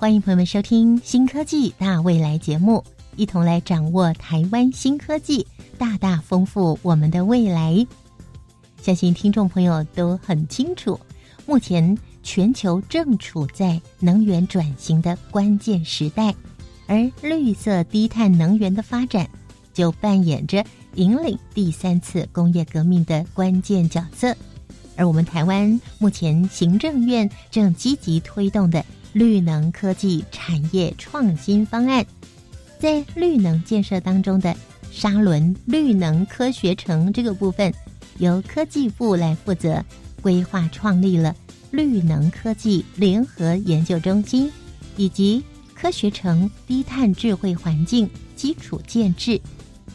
[0.00, 2.82] 欢迎朋友们收听《新科技大未来》节目，
[3.16, 5.46] 一同来掌握台湾新科技，
[5.76, 7.86] 大大丰富我们的未来。
[8.80, 10.98] 相信听众朋友都很清楚，
[11.44, 16.34] 目前全球正处在能源转型的关键时代，
[16.86, 19.28] 而绿色低碳能源的发展，
[19.74, 24.34] 就扮演着引领第三次工业革命的关键角色。
[24.96, 28.82] 而我们台湾目前行政院正积极推动的。
[29.12, 32.06] 绿能科技产业创新方案，
[32.78, 34.54] 在绿能建设当中的
[34.92, 37.72] 沙仑绿能科学城这个部分，
[38.18, 39.84] 由科技部来负责
[40.22, 41.34] 规划，创立了
[41.70, 44.50] 绿能科技联合研究中心，
[44.96, 45.42] 以及
[45.74, 49.40] 科学城低碳智慧环境基础建制。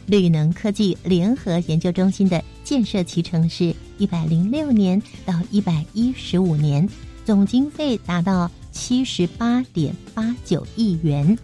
[0.07, 6.87] 绿能科技联合研究中心的建设期程是一百零六年到一百一十五年，
[7.23, 8.51] 总经费达到。
[8.75, 11.35] 七十八点八九亿元，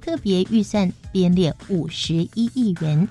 [0.00, 3.08] 特别预算编列五十一亿元。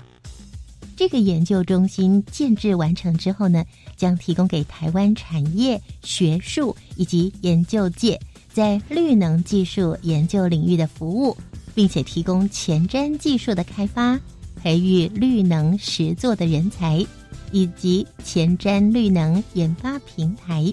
[0.94, 3.64] 这个研究中心建制完成之后呢，
[3.96, 8.20] 将提供给台湾产业、学术以及研究界
[8.52, 11.36] 在绿能技术研究领域的服务，
[11.74, 14.20] 并且提供前瞻技术的开发，
[14.62, 17.04] 培育绿能实作的人才，
[17.50, 20.72] 以及前瞻绿能研发平台。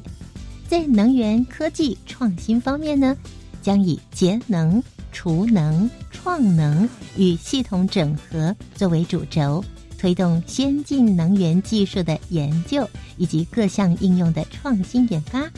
[0.70, 3.18] 在能源科技创新方面呢，
[3.60, 4.82] 将以节能、
[5.12, 6.88] 储能、创能
[7.18, 9.66] 与系统整合作为主轴，
[9.98, 12.88] 推动先进能源技术的研究
[13.18, 15.50] 以及各项应用的创新研发。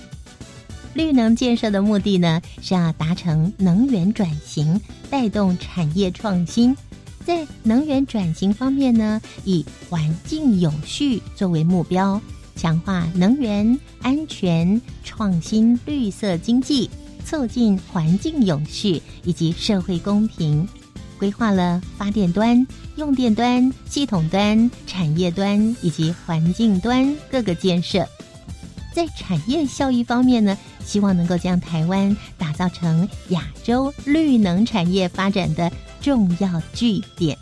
[0.93, 4.79] 绿能建设的目的呢，是要达成能源转型，
[5.09, 6.73] 带动产业创新。
[7.25, 12.19] 在能源转型方面呢，以环境永续作为目标。
[12.61, 16.87] 强化能源安全、创新绿色经济、
[17.25, 20.67] 促进环境永续以及社会公平，
[21.17, 22.63] 规划了发电端、
[22.97, 28.07] 用电端、系统端、产业端以及环境端各个建设。
[28.93, 30.55] 在产业效益方面呢，
[30.85, 37.35] 希望能够将台湾打造成亚洲绿能产业发展的重要据点。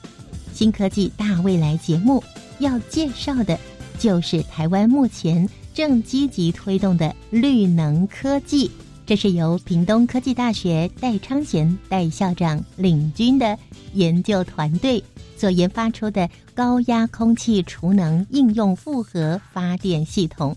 [0.53, 2.23] 新科技大未来节目
[2.59, 3.59] 要介绍的。
[3.99, 8.71] 就是台湾目前正积极推动的绿能科技，
[9.05, 13.59] 这是由屏东科技大学戴昌贤戴校长领军的
[13.93, 15.03] 研究团队
[15.35, 20.55] 所研发出的高压空气储能应用复合发电系统，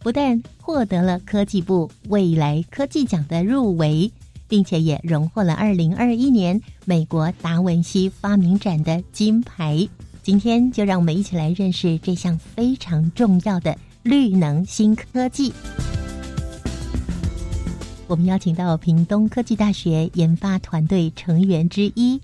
[0.00, 4.10] 不但获得了科技部未来科技奖的入围，
[4.48, 9.88] 并且也荣获了二零二一年美国达文西发明展的金牌。
[10.30, 15.52] 今天就让我们一起来认识这项非常重要的绿能新科技。
[18.06, 22.20] 我们邀请到屏东科技大学研发团队成员之一，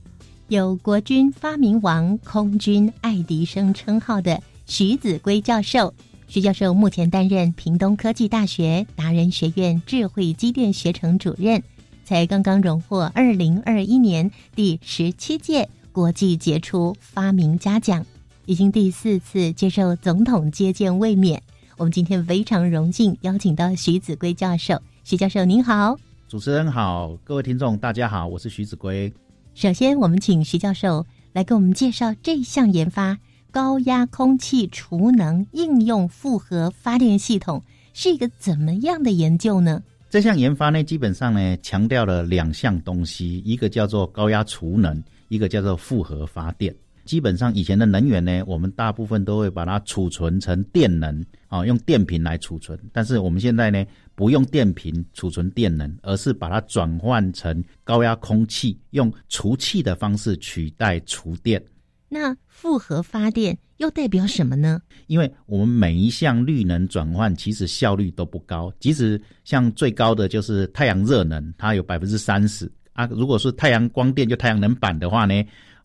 [0.46, 5.92] 有“国军发明王”、“空军爱迪生”称号的徐子圭教授。
[6.28, 11.60] 徐教授目前担任屏东科技大学达人学院智慧机电学程主任，
[12.04, 15.68] 才刚刚荣获二零二一年第十七届。
[15.96, 18.04] 国际杰出发明家奖
[18.44, 21.42] 已经第四次接受总统接见卫冕。
[21.78, 24.78] 我们今天非常荣幸邀请到徐子圭教授。
[25.04, 25.96] 徐教授您好，
[26.28, 29.10] 主持人好，各位听众大家好，我是徐子圭。
[29.54, 33.16] 首先，我们请徐教授来给我们介绍这项研发
[33.50, 37.62] 高压空气储能应用复合发电系统
[37.94, 39.82] 是一个怎么样的研究呢？
[40.10, 45.02] 这项研发呢，基本上呢强调了两项东西，一个叫做高压储能。
[45.28, 46.74] 一个叫做复合发电，
[47.04, 52.78] 基本上以前的能源呢，我们大部分都会把它储存成电能啊，用电瓶来储存。
[52.92, 53.84] 但是我们现在呢，
[54.14, 61.62] 不用电瓶储存电能，而是把它转换成高压空气，用除气的方式取代储电。
[62.08, 64.80] 那复合发电又代表什么呢？
[65.08, 72.70] 因为我们每一项绿能转换其实效率都不高，即使像最高的就是太阳热能，它有百分之三十。
[72.96, 75.34] 啊，如果是太阳光电就太阳能板的话呢，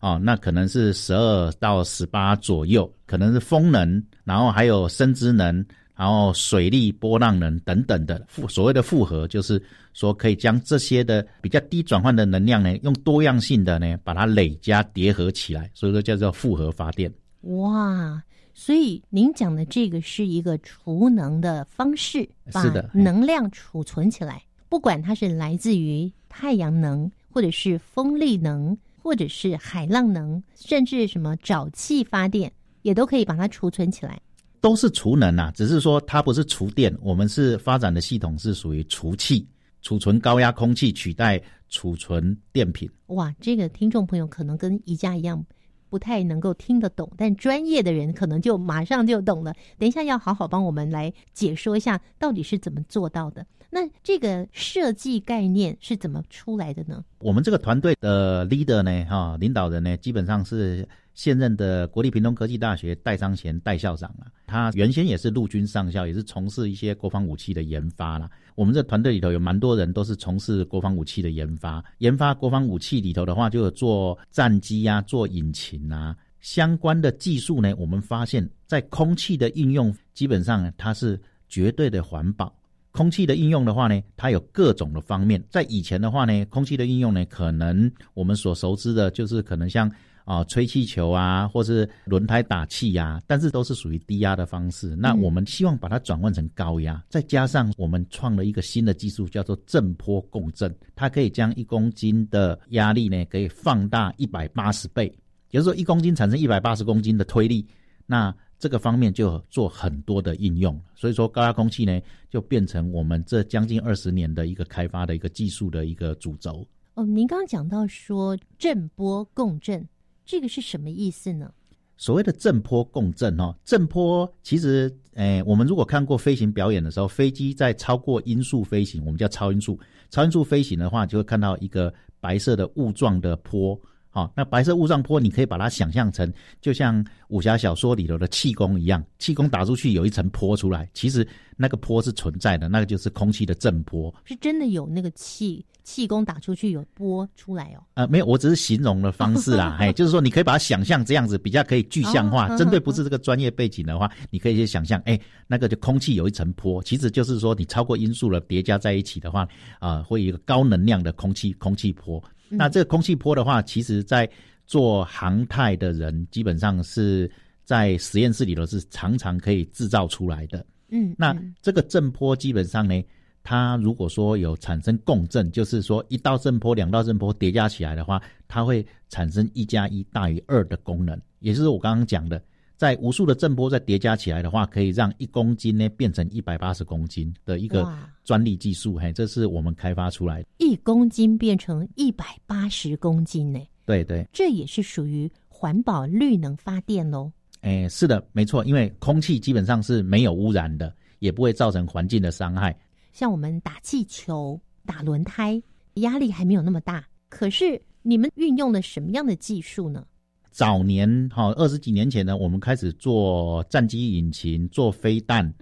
[0.00, 5.64] 哦，那可能是十二到十八左右，可能是风能，然后还有生殖能，
[5.94, 9.62] 然后水力、波浪能等等的复所谓的复合，就是
[9.92, 17.12] 说可以将这些的比较低转换的能量呢，用多样性的呢把它累加叠合起来，所以说叫做复合发电。
[17.42, 18.22] 哇，
[18.54, 32.50] 所以您讲的这个是一个储能的方式，把是的能量储存起来，不管它是来自于太阳能，或者是风力能，或者是海浪能，甚至什么沼气发电，
[32.80, 34.18] 也都可以把它储存起来。
[34.62, 39.46] 都是储能啊，只是说它不是储电，我们是发展的系统是属于储气，
[39.82, 41.38] 储存高压空气取代
[41.68, 42.90] 储存电品。
[43.08, 45.44] 哇，这个听众朋友可能跟宜家一样。
[45.90, 49.52] 不太能够听得懂，但专业的人可能就马上就懂了。
[49.78, 53.44] 等一下要好好帮我们来解说一下，到底是怎么做到的。
[53.74, 57.02] 那这个设计概念是怎么出来的呢？
[57.20, 64.28] 我们这个团队的 leader 呢，哈，领导人呢，基本上是现任的国立屏东科技大学戴章贤戴校长啊。
[64.46, 68.30] 他原先也是陆军上校，也是从事一些国防武器的研发啦。
[68.56, 77.74] 我们这团队里头有蛮多人都是从事国防武器的研发，研发国防武器里头的话，就有做战机啊，做引擎啊相关的技术呢。
[77.78, 81.18] 我们发现，在空气的应用，基本上它是
[81.48, 82.54] 绝对的环保。
[82.92, 85.42] 空气的应用的话呢，它有各种的方面。
[85.50, 89.90] 在以前的话呢，空气的应用呢，可能我们所熟知的就是可能像
[90.24, 94.94] 啊吹气球啊，或是轮胎打气呀，但是都是属于低压的方式。
[94.94, 105.06] 那我们希望把它转换成高压，再加上我们创了一个新的技术，叫做震波共振，它可以将一公斤的压力呢，可以放大一百八十倍，
[105.50, 107.66] 也就是说一公斤产生一百八十公斤的推力。
[108.06, 112.00] 那这个方面就做很多的应用，所以说高压空气呢，
[112.30, 116.64] 就变成我们这将近二十年的一个开发的一个技术的一个主轴。
[116.94, 119.84] 哦，您刚刚讲到说震波共振，
[120.24, 121.52] 这个是什么意思呢？
[121.96, 129.76] 所谓的震波共振哦，震波其实，诶，我们如果看过飞行表演的时候，飞机在超过音速飞行，我们叫超音速，
[130.08, 133.76] 超音速飞行的话，就会看到一个白色的雾状的波。
[134.14, 136.30] 好，那白色雾状波，你可以把它想象成
[136.60, 141.26] 就像武侠小说里头的气功一样，气功打出去有一层波出来，其实
[141.56, 147.82] 那个波是存在的，那个就是空气的震波，是真的有那个气气功打出去有波出来哦。
[147.94, 152.54] 呃，没有，我只是形容的方式啦， 哎，就是说你可以把它想象这样子，比较可以具象化。
[152.58, 159.48] 针对不是这个专业背景的话，你可以去想象，哎，那个就空气有一层波，其实就是说你超过音速了叠加在一起的话，
[159.78, 162.22] 啊，会有一个高能量的空气空气波。
[162.56, 164.28] 那这个空气波的话，其实在
[164.66, 167.30] 做航太的人，基本上是
[167.64, 170.64] 在实验室里头是常常可以制造出来的。
[170.90, 173.02] 嗯，那这个震波基本上呢，
[173.42, 182.42] 它如果说有产生共振，就是说一道震波、两道震波叠加起来的话，它会产生一加一大于二的功能，也就是我刚刚讲的。
[182.82, 187.88] 在无数的震波再叠加起来的话，可以让一公斤呢变成一百八十公斤的一个
[188.24, 188.96] 专利技术。
[188.96, 190.48] 嘿，这是我们开发出来的。
[190.58, 193.60] 一公斤变成一百八十公斤呢？
[193.86, 197.30] 对对，这也是属于环保绿能发电喽。
[197.60, 202.76] 哎，是的，没错，因为空气基本上是没有污染的，也不会造成环境的伤害。
[203.12, 205.62] 像我们打气球、打轮胎，
[205.94, 207.04] 压力还没有那么大。
[207.28, 210.04] 可是你们运用了什么样的技术呢？
[210.52, 215.52] 早年哈二十几年前呢，我们开始做战机引擎、做飞弹，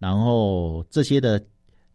[0.00, 1.42] 然后这些的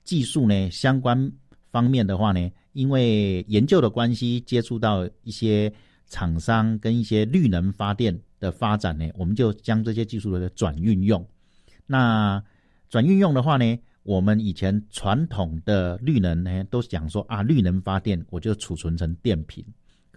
[0.05, 1.29] 技术呢，相关
[1.69, 5.71] 方面的话呢，因为研究的关系，接触到一些
[6.07, 11.23] 厂商跟一些绿能发电的发展呢，我们就将这些技术的转运用。
[11.85, 12.41] 那
[12.89, 19.65] 转运用的话呢，我们以前传统的绿能呢，都讲说啊，绿能发电我就储存成电瓶。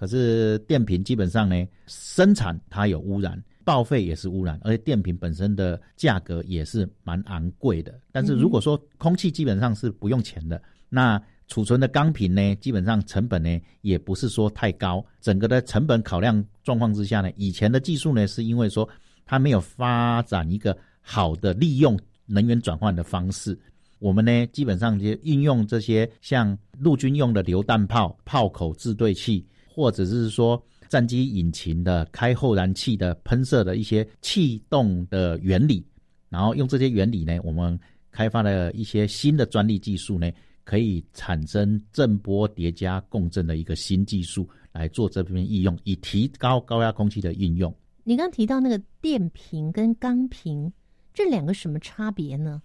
[0.00, 8.00] 可是电瓶基本上呢，生产它有污染，报废也是污染，而且电瓶本身的价格也是蛮昂贵的。
[8.10, 15.04] 但是如果说空气基本上是不用钱的，那储存的钢瓶呢，基本上成本呢也不是说太高。
[15.20, 18.88] 整个的成本考量状况之下呢，以前的技术呢是因为说
[19.26, 23.54] 它没有发展一个好的利用能源转换的方式，
[23.98, 29.44] 我们呢基本上就运用这些像陆军用的榴弹炮炮口制对器。
[29.80, 35.82] 或者是说战机引擎的开后燃器的喷射的一些气动的原理，
[36.28, 40.30] 然后用这些原理呢，我们开发了一些新的专利技术呢，
[40.64, 47.74] 可以产生震波叠加共振的一个新技术来做这边应用，以提高高压空气的应用。
[48.04, 50.70] 你刚提到那个电瓶跟钢瓶
[51.14, 52.60] 这两个什么差别呢？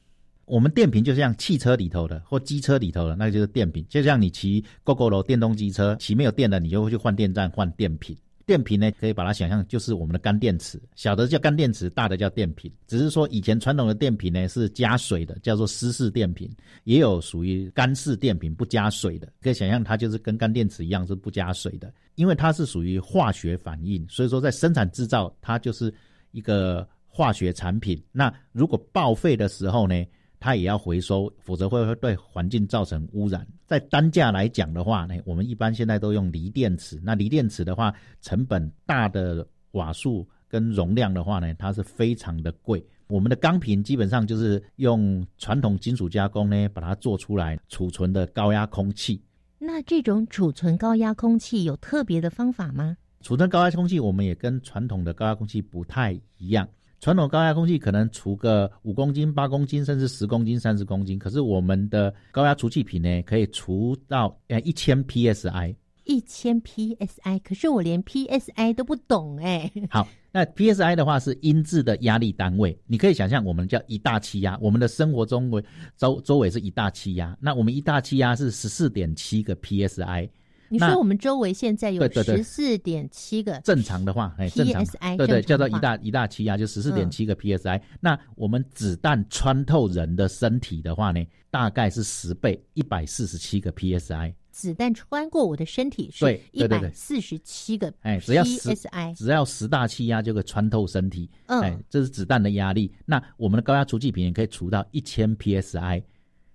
[0.46, 3.84] 我们电瓶就像汽车里头的或机车里头的，那个就是电瓶。
[3.90, 8.16] 就像你骑 GoGo 楼电动机车，骑没有电的，你就会去换电站换电瓶。
[8.46, 12.72] 电瓶呢，可以把它想象就是我们的干电池，小的叫干电池，大的叫电瓶。
[12.86, 16.48] 只是说以前传统的电瓶呢是加水的，叫做湿式电瓶，
[16.84, 19.28] 也有属于干式电瓶不加水的。
[19.42, 25.92] 可以想象它就是跟干电池一样是不加水的，因为它是属于化学反应，所以说在生产制造它就是
[26.30, 28.00] 一个化学产品。
[28.12, 30.06] 那如果报废的时候呢？
[30.40, 33.48] 它也要回收，否则会对环境造成污染。
[33.66, 37.00] 在单价来讲的话呢，我们一般现在都用锂电池。
[37.04, 42.86] 那锂电池的话，成本大的瓦数跟容量的话呢，它是非常的贵。
[43.08, 49.22] 我们的钢瓶基本上就是用传统金属加工呢，把它做出来储存的高压空气。
[49.60, 52.98] 那这种储存高压空气有特别的方法吗？
[53.22, 56.68] 储存高压空气，我们也跟传统的高压空气不太一样。
[57.00, 61.20] 传统高压空气可能除个五公斤、八公斤，甚至十公斤、三十公斤。
[61.20, 65.76] 可是我们的高压除气瓶呢，可以除到呃一千 psi。
[66.06, 69.72] 一千 psi，可是我连 psi 都不懂哎。
[69.90, 74.56] 好，那 psi 的话是英制的压力单位，你可以想象我们叫一大气压。
[74.62, 75.64] 我们的生活中围
[75.98, 80.30] 周周围是一大气压，那我们一大气压是十四点七个 psi。
[80.70, 87.82] 你说我们周围现在有十四点七个正常的话，哎，psi 对对，叫做一大一大气压就十四点七个 psi。
[88.00, 94.34] 那我们子弹穿透人的身体的话呢，大概是十倍，一百四十七个 psi。
[94.52, 101.30] 子弹穿过我的身体是一百四十七个哎，只要十 I，只要十大气压就可以穿透身体。
[101.48, 102.94] 哎，这是子弹的压力。
[103.06, 106.02] 那我们的高压除气瓶可以除到一千 psi。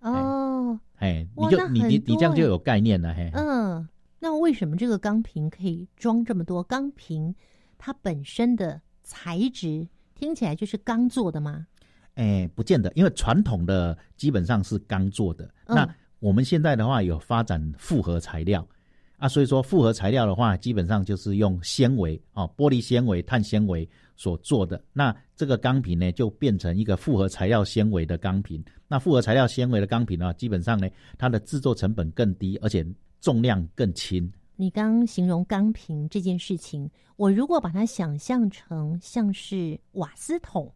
[0.01, 3.87] 哦，哎，你就你你你这样就有概念了，嘿，嗯。
[4.23, 6.63] 那为什么这个钢瓶可以装这么多？
[6.63, 7.35] 钢瓶
[7.79, 11.67] 它本身的材质听起来就是钢做的吗？
[12.17, 15.51] 哎，不见得，因为传统的基本上是钢做的。
[15.67, 18.67] 那我们现在的话有发展复合材料
[19.17, 24.85] 啊，所以说复合材料的话，基本上就是用纤维啊，玻璃纤维、碳纤维所做的。
[24.93, 28.63] 那这个钢瓶呢，就变成一个复合材料纤维的钢瓶。
[28.87, 30.87] 那复合材料纤维的钢瓶呢，基本上呢，
[31.17, 32.87] 它的制作成本更低，而且。
[33.21, 34.33] 重量更轻。
[34.57, 40.73] 你刚形容钢瓶这件事情，我如果把它想象成像是瓦斯桶，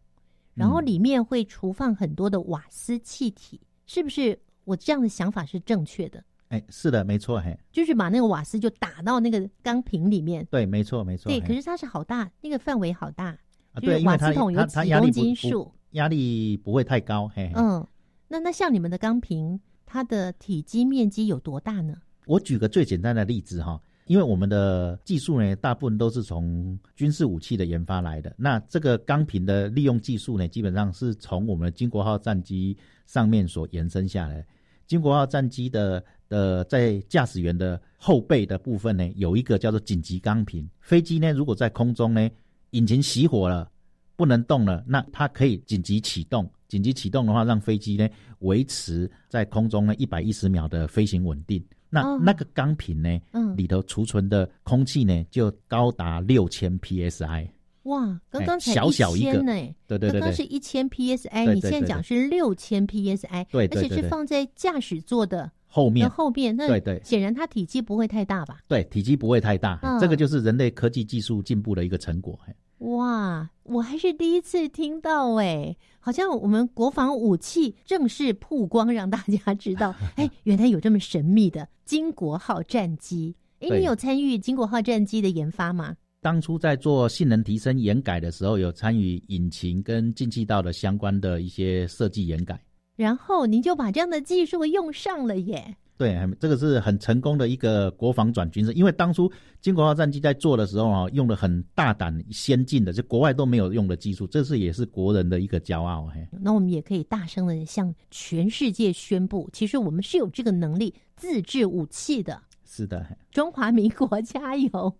[0.53, 6.23] 然后里面会储放很多的瓦斯气体，是不是我这样的想法是正确的？
[6.49, 10.45] 哎，是的，没错，嘿，就是把那个瓦斯就打到那个钢瓶里面。
[10.49, 11.29] 对，没错，没错。
[11.29, 13.37] 对，可是它是好大，那个范围好大。
[13.73, 17.27] 啊，对，瓦斯桶有几公斤数，压力不会太高。
[17.27, 17.85] 嘿，嗯，
[18.27, 21.97] 那那像你们的钢瓶，它的体积面积有多大呢？
[22.25, 28.33] 我举个最简单的例子哈，因为我们的技术呢，大部分都是从军事武器的研发来的。
[28.37, 34.45] 那这个钢瓶的利用技术呢，基本上是从我们的金国号战机上面所延伸下来。
[34.87, 40.69] 金国号战机的的在驾驶员的后背的部分呢，有一个叫做紧急钢瓶。
[40.81, 42.29] 飞机呢，如果在空中呢，
[42.71, 43.69] 引擎熄火了，
[44.15, 46.47] 不能动了，那它可以紧急启动。
[46.67, 48.07] 紧急启动的话，让飞机呢
[48.39, 51.63] 维持在空中呢一百一十秒的飞行稳定。
[51.89, 53.19] 那那个钢瓶呢？
[53.31, 57.47] 嗯，里头储存的空气呢，就高达六千 psi。
[57.83, 59.53] 哇，刚刚才小小一个呢，
[59.85, 68.59] 对对对，刚刚是一千 psi，你现在讲是六千 psi，对，而且是放在驾驶座的后面，后面，那对对，显然它体积不会太大吧？
[68.67, 72.39] 对，体积不会太大，这个就是人类科技技术进步的一个成果。
[72.79, 83.35] 哇，我还是第一次听到哎，好像我们国防武器正式曝光，让大家知道， 哎，原来有这么神秘的金国号战机。
[83.59, 85.95] 哎，你有参与金国号战机的研发吗？
[86.21, 92.59] 当初在做性能提升研改的时候，有参与引擎跟进气道的相关的一些设计研改。
[92.95, 95.77] 然后您就把这样的技术用上了耶。
[95.97, 106.07] 对，这个是很成功的一个国防转军事，因为当初金国号战机在做的时候啊，用了很大胆、先进的，就国外都没有用的技术，这是也是国人的一个骄傲。
[106.13, 112.41] 嘿，那我们也可以大声的向全世界宣布，其实我们是有这个能力自制武器的。
[112.65, 114.93] 是的，中华民国加油！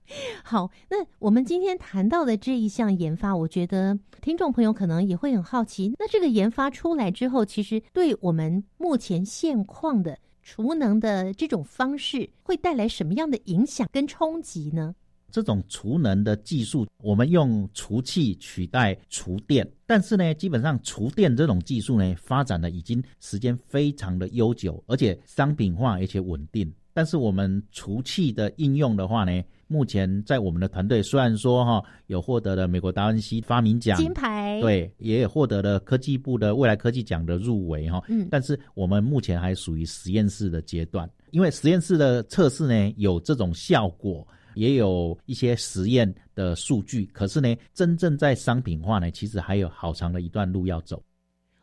[0.45, 10.17] 好，那我们今天谈到的这一项研发，我觉得听众朋友可能也会很好奇，那这个研发出来之后，其实对我们目前现况的。
[10.45, 14.93] 储能的这种方式会带来什么样的影响跟冲击呢？
[15.31, 26.71] 这种储能的技术，我们用除气取代储电，但是呢，基本上储电这种技术呢，发展的已经时间非常的悠久，而且商品化而且稳定。
[26.93, 47.05] 但是我们除气的应用的话呢，目前在我们的团队虽然说哈有获得了美国达文西发明奖金牌，对，也有获得了科技部的未来科技奖的入围哈，嗯，但是我们目前还属于实验室的阶段，因为实验室的测试呢有这种效果，也有一些实验的数据。
[47.07, 51.01] 可是呢，真正在商品化呢，其实还有好长的一段路要走。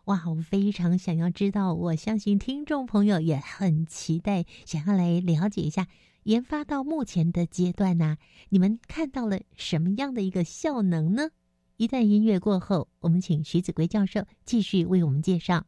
[0.06, 5.86] 哇，我非常想要知道，我相信听众朋友也很期待，想要来了解一下
[6.24, 8.16] 研发到目前的阶段呢，
[8.50, 11.30] 你们看到了什么样的一个效能呢？
[11.76, 15.64] 一段音乐过后，我们请徐子圭教授继续为我们介绍。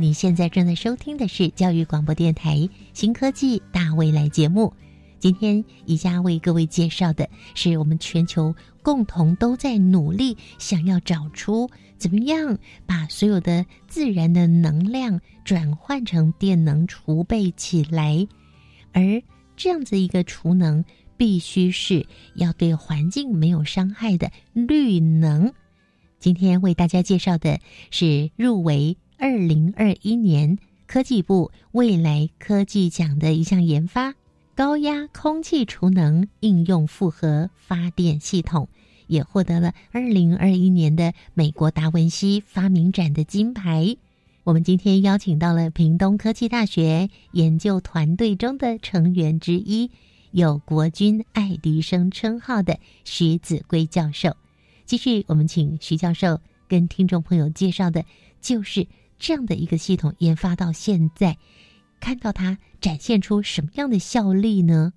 [0.00, 2.56] 你现在正在收听的是教育广播电台
[2.94, 4.72] 《新科技大未来》节目。
[5.18, 18.26] 今天宜家为各位介绍的是我们全球共同都在努力，想要找出怎么样把所有的自然的能量转换成电能储备起来，
[18.92, 19.22] 而
[19.54, 20.82] 这样子一个储能，
[21.18, 25.52] 必须是要对环境没有伤害的绿能。
[26.18, 28.96] 今天为大家介绍的是入围。
[29.22, 34.14] 二零二一年科技部未来科技奖的一项研发，
[34.54, 38.66] 高压空气储能应用复合发电系统，
[39.08, 43.94] 也获得了二零二一年的美国达文西发明展的金牌。
[44.42, 49.90] 我们今天邀请到了屏东科技大学研究团队中的成员之一，
[50.30, 54.34] 有国军爱迪生称号的徐子圭教授。
[54.86, 58.06] 继续，我们请徐教授跟听众朋友介绍的，
[58.40, 58.86] 就是。
[59.20, 61.36] 这样的一个系统研发到现在，
[62.00, 64.92] 看到它展现出什么样的效力呢？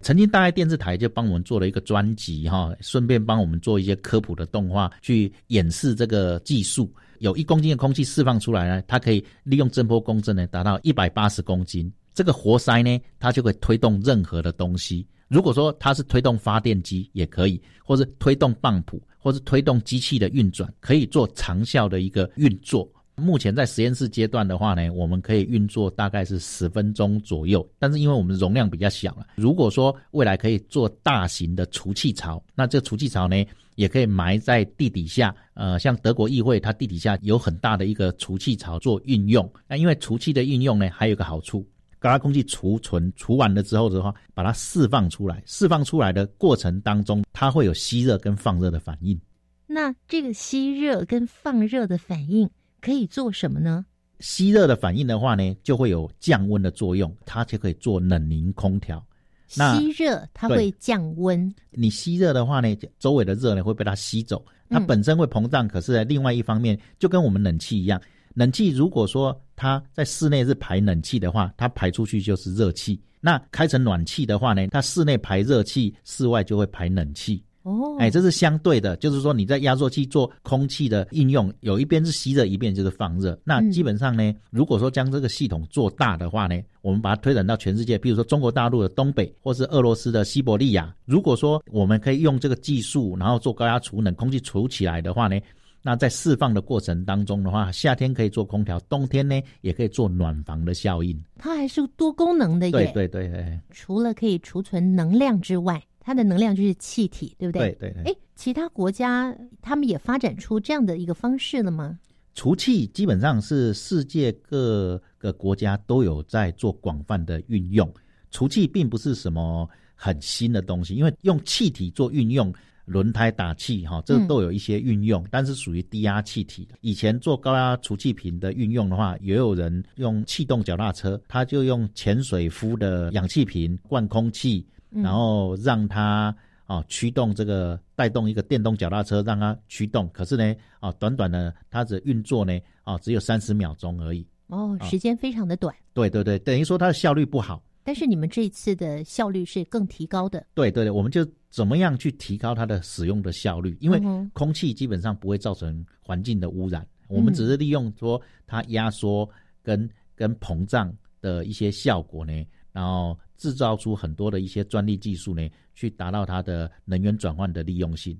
[0.00, 6.92] 曾经大爱电视台就帮我们做了一个专辑哈，顺便帮我们做一些科普的动画，去演示这个技术。
[7.20, 11.90] 有一公斤的空气释放出来呢，它可以利用震波共振呢，达到一百八十公斤。
[12.12, 15.06] 这个活塞呢，它就可以推动任何的东西。
[15.28, 22.90] 如果说它是推动发电机也可以，或是推动泵浦，或是推动机器的运转，可以做长效的一个运作。
[23.16, 27.66] 目前在实验室阶段的话呢，我们可以运作大概是十分钟左右。
[27.78, 33.44] 但是因为我们容量比较小了，如果说未来可以做大型的除气槽，那这除气槽呢
[33.74, 35.34] 也可以埋在地底下。
[35.54, 39.50] 呃，像德国议会，它地底下有很大的一个除气槽做运用。
[39.68, 41.66] 那因为除气的运用呢，还有个好处，
[41.98, 49.20] 高压空气储存除完了之后的话，把它释放出来，释放出来的过程当中，它会有吸热跟放热的反应。
[49.66, 52.48] 那这个吸热跟放热的反应。
[52.82, 53.86] 可以做什么呢？
[54.18, 59.02] 吸热的反应的话呢，就会有降温的作用，它就可以做冷凝空调。
[59.46, 61.52] 吸热它会降温。
[61.70, 65.68] 你吸热的话呢，周围的热呢会被它吸走，它本身会膨胀。
[65.68, 68.00] 可是另外一方面，就跟我们冷气一样，
[68.34, 73.00] 冷气如果说它在室内是排冷气的话，它排出去就是热气。
[73.20, 77.44] 那开成暖气的话呢，它室内排热气，室外就会排冷气。
[77.62, 83.38] 哦，哎，这是相对的，就是说你在压缩机做空气的应用，有一边是吸热，一边就是放热。
[83.44, 95.38] 那基本上呢，如果说将这个系统做大的话呢，我们把它推展到全世界，比如说中国大陆的东北，或是俄罗斯的西伯利亚，如果说我们可以用这个技术，然后做高压储冷，空气储起来的话呢，
[95.82, 101.16] 那在释放的过程当中的话，夏天可以做空调，冬天呢也可以做暖房的效应。
[101.38, 102.72] 它还是多功能的耶。
[102.72, 105.80] 对对对，除了可以储存能量之外。
[106.04, 107.72] 它的能量就是气体，对不对？
[107.78, 108.12] 对对对。
[108.12, 111.98] 哎，其他国家他们也发展出这样的一个方式了吗？
[112.34, 117.88] 除气基本上是世界各个国家都有在做广泛的运用。
[118.30, 122.52] 除气并不是什么很新的东西，因为用气体做运用，
[122.86, 126.66] 轮胎打气哈，这都有一些运用，但是属于低压气体。
[126.80, 134.66] 以前做高压除气瓶的运用的话，也有人用气动脚踏车，他就用潜水夫的氧气瓶灌空气。
[134.92, 136.34] 然后让它
[136.66, 140.08] 啊驱动这个带动一个电动脚踏车，让它驱动。
[140.10, 144.26] 可是呢，啊短短的它的运作呢，啊只有三十秒钟而已。
[144.48, 145.74] 哦，时间非常的短。
[145.94, 147.62] 对对对，等于说它的效率不好。
[147.84, 150.46] 但是你们这次的效率是更提高的。
[150.54, 153.76] 对对对，我们就怎么样去提高它的使用的效率？
[153.80, 154.00] 因为
[154.34, 159.28] 空气基本上不会造成环境的污染，我们只是利用说它压缩
[159.62, 162.32] 跟跟膨胀的一些效果呢，
[162.72, 168.16] 然后制造出很多的一些专利技术呢，去达到它的能源转换的利用性。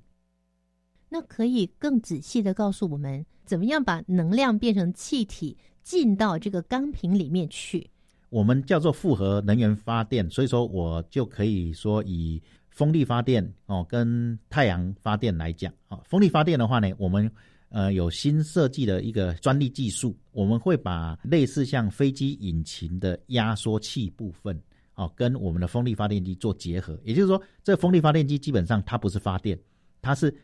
[1.09, 7.89] 那可以更仔细的告诉我们，怎么样把能量变成气体进到这个钢瓶里面去？
[8.31, 17.31] 我们叫做复合能源发电，所以说我就可以说以风力发电哦跟太阳发电来讲啊、哦，风力发电的话呢，我们
[17.69, 24.59] 呃有新设计的一个专利技术，我们会把类似像飞机引擎的压缩器部分
[25.03, 29.59] 哦跟我们的风力发电机做结合，也就是说，这风力发电机基本上它不是发电，
[30.01, 30.35] 它是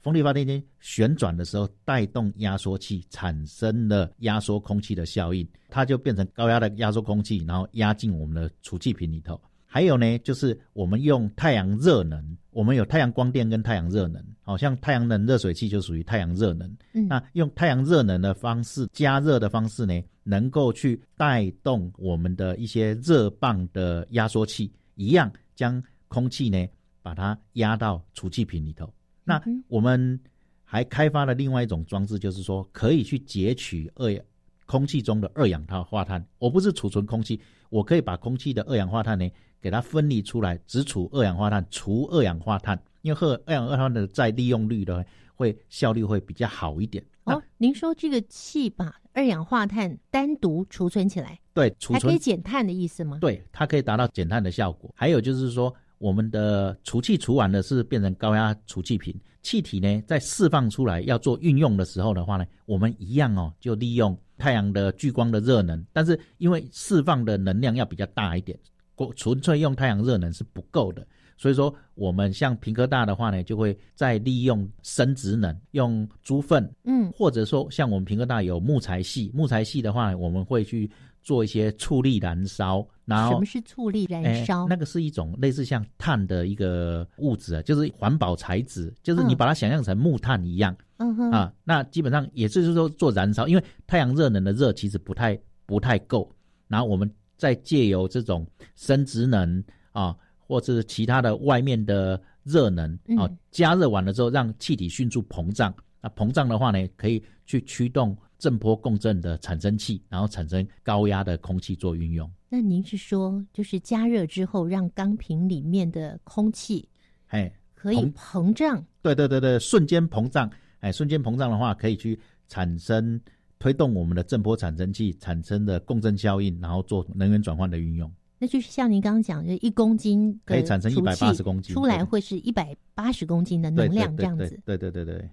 [0.00, 9.40] 风力发电机旋转的时候带动压缩器，产生了压缩空气的效应，它就变成高压的压缩空气，然后压进我们的储气瓶里头。
[9.64, 16.68] 还有呢，就是我们用太阳热能，我们有太阳光电跟太阳热能，好、像太阳能热水器就属于太阳热能。
[16.92, 26.66] 嗯那用太阳热能的方式加热的方式呢，能够去带动我们的一些热棒的压缩器，一样将空气呢
[27.02, 28.92] 把它压到储气瓶里头。
[29.24, 30.20] 那我们
[30.64, 34.24] 还开发了另外一种装置，就是说可以去截取二氧
[34.66, 36.24] 空气中的二氧化碳。
[36.38, 39.28] 我不是储存空气，我可以把空气的二氧化碳呢
[39.60, 42.80] 给它分离出来，只储二氧化碳，除二氧化碳。
[43.02, 45.04] 因为二二氧化碳的再利用率呢，
[45.34, 47.04] 会效率会比较好一点。
[47.24, 53.18] 那哦，您说这个气把二氧化碳单独储存起来，对，储存还可以减碳的意思吗？
[53.20, 54.92] 对，它可以达到减碳的效果。
[54.96, 68.58] 还有就是说，我们的除气除完的是变成高压除气瓶，气体呢在释放出来要做运用的时候的话呢，我们一样哦，就利用太阳的聚光的热能，但是因为释放的能量要比较大一点，
[68.94, 71.06] 过纯粹用太阳热能是不够的。
[71.42, 80.88] 所以说，我们像平科大的话呢，就会再利用生殖能，用猪粪嗯，或者说像我们平科大有木材系，木材系的话呢，我们会去
[81.20, 84.68] 做一些醋力燃烧，然后什么是醋力燃哎烧？
[84.68, 91.52] 那个是一种类似像碳的一个物质啊，就是环保材质，就是你嗯把它想象成木炭一样、嗯哼，啊。
[91.64, 96.32] 那基本上也就是说做燃烧，因为太阳热能的热其实不太不太够，
[96.68, 105.74] 然后我们再借由这种生殖能啊，或者是其他的外面的热能啊嗯，加热完了之后，让气体迅速膨胀。
[106.00, 112.28] 那膨胀的话呢，可以去驱动震波共振的产生器，然后产生高压的空气做运用。
[112.48, 116.88] 那您是说，就是加热之后，让钢瓶里面的空气
[117.28, 118.84] 嘿，可以膨膨胀？
[119.00, 120.50] 对对对对，瞬间膨胀，
[120.80, 123.18] 哎，瞬间膨胀的话，可以去产生
[123.58, 128.12] 推动我们的震波产生器产生的共振效应，然后做能源转换的运用。
[128.42, 134.60] 那就是像您刚刚讲，就一公斤可以产生除气180公斤出来对会是一百八十公斤的能量这样子。
[134.64, 135.30] 对对对对对，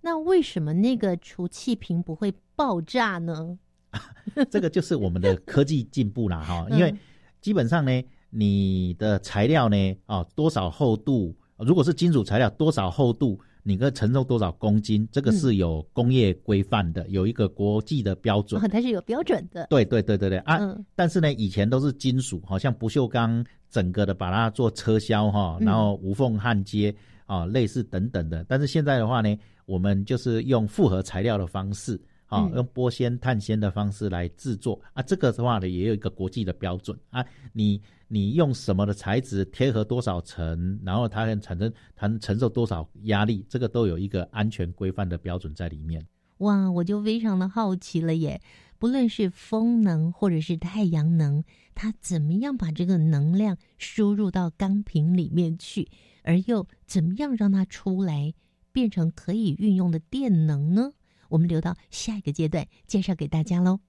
[0.00, 3.58] 那为什么那个除气瓶不会爆炸呢？
[4.48, 6.98] 这个就是我们的科技进步啦哈， 因为嗯
[7.40, 7.90] 基本上呢，
[8.30, 18.62] 你的材料呢，哦，多少厚度，如果是金属材料，多少厚度，你可承受多少公斤，这个是有工业规范的，有一个国际的标准。
[18.62, 19.66] 哦，它是有标准的。
[19.70, 20.58] 对对对对对啊！
[20.58, 28.44] 嗯但是呢，以前都是金属，好像不锈钢整个的把它做车销哈，嗯然后无缝焊接啊，类似等等的。
[28.46, 35.02] 但是现在的话呢，我们就是用复合材料的方式啊，嗯用玻纤、碳纤的方式来制作啊。
[35.02, 37.24] 这个的话呢，也有一个国际的标准啊。
[37.54, 46.06] 你你用什么的材质，贴合多少层，然后它能产生它能承受多少压力，这个都有一个安全规范的标准在里面。
[46.38, 48.40] 哇，我就非常的好奇了耶！
[48.78, 51.42] 不论是风能或者是太阳能，
[51.74, 55.88] 它怎么样把这个能量输入到钢瓶里面去，
[56.22, 58.34] 而又怎么样让它出来
[58.72, 60.92] 变成可以运用的电能呢？
[61.30, 63.80] 我们留到下一个阶段介绍给大家喽。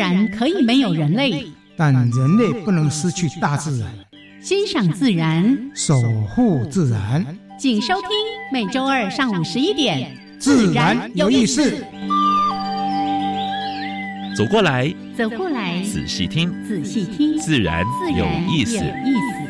[0.00, 3.86] 然可以没有人类，但人类不能失去大自然。
[4.40, 7.26] 欣赏自然，守护自然。
[7.58, 8.08] 请收听
[8.50, 10.10] 每周二上午十一点
[10.40, 11.70] 《自然有意思》。
[14.34, 17.84] 走过来，走过来，仔细听，仔细听，自然
[18.16, 18.78] 有意思。
[18.78, 19.49] 哦，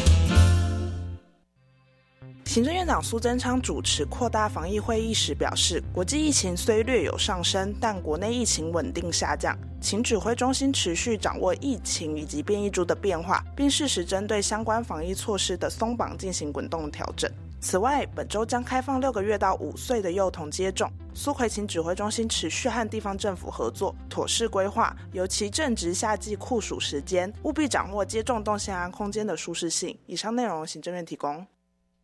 [2.51, 9.57] 行政院长苏贞昌主持扩大防疫会议时表示，国际疫情虽略有上升，但国内疫情稳定下降。
[9.79, 17.31] 请指挥中心持续掌握疫情以及变异株的变化，并适时针对相关防疫措施的松绑进行滚动调整。
[17.61, 20.91] 此外，本周将开放六个月到五岁的幼童接种。
[21.13, 29.97] 苏奎请指挥中心持续和地方政府合作，妥适规划，尤其正值夏季酷暑时间，务必掌握接种动线安空间的舒适性。
[30.05, 31.47] 以上内容，行政院提供。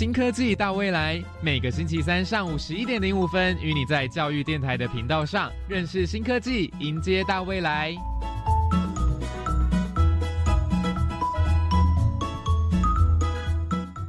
[0.00, 7.94] 新科技大未来，每个星期三上午十一点零五分，与你在教育电台的频道上认识新科技，迎接大未来。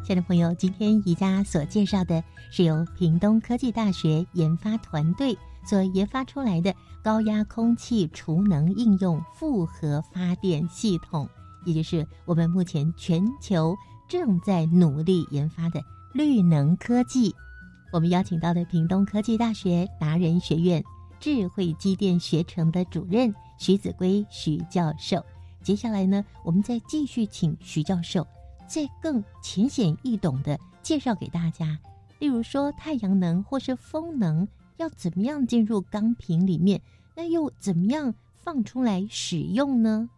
[0.02, 6.74] 亲爱的朋友，今天宜家所介绍的是由屏东科技大学研发团队所研发出来的
[7.04, 11.28] 高压空气储能应用复合发电系统，
[11.66, 13.76] 也就是我们目前全球
[14.12, 15.82] 正在努力研发的
[16.14, 17.34] 绿能科技。
[17.94, 20.84] 我们邀请到的屏东科技大学达人学院
[21.18, 25.26] 智慧机电学程的主任徐子圭徐教授。
[25.64, 28.28] 接下来呢，我们再继续请徐教授。
[28.68, 31.80] 再更浅显易懂的介绍给大家，
[32.20, 34.46] 例如说太阳能或是风能
[34.76, 36.82] 要怎么样进入钢瓶里面，
[37.16, 40.10] 那又怎么样放出来使用呢？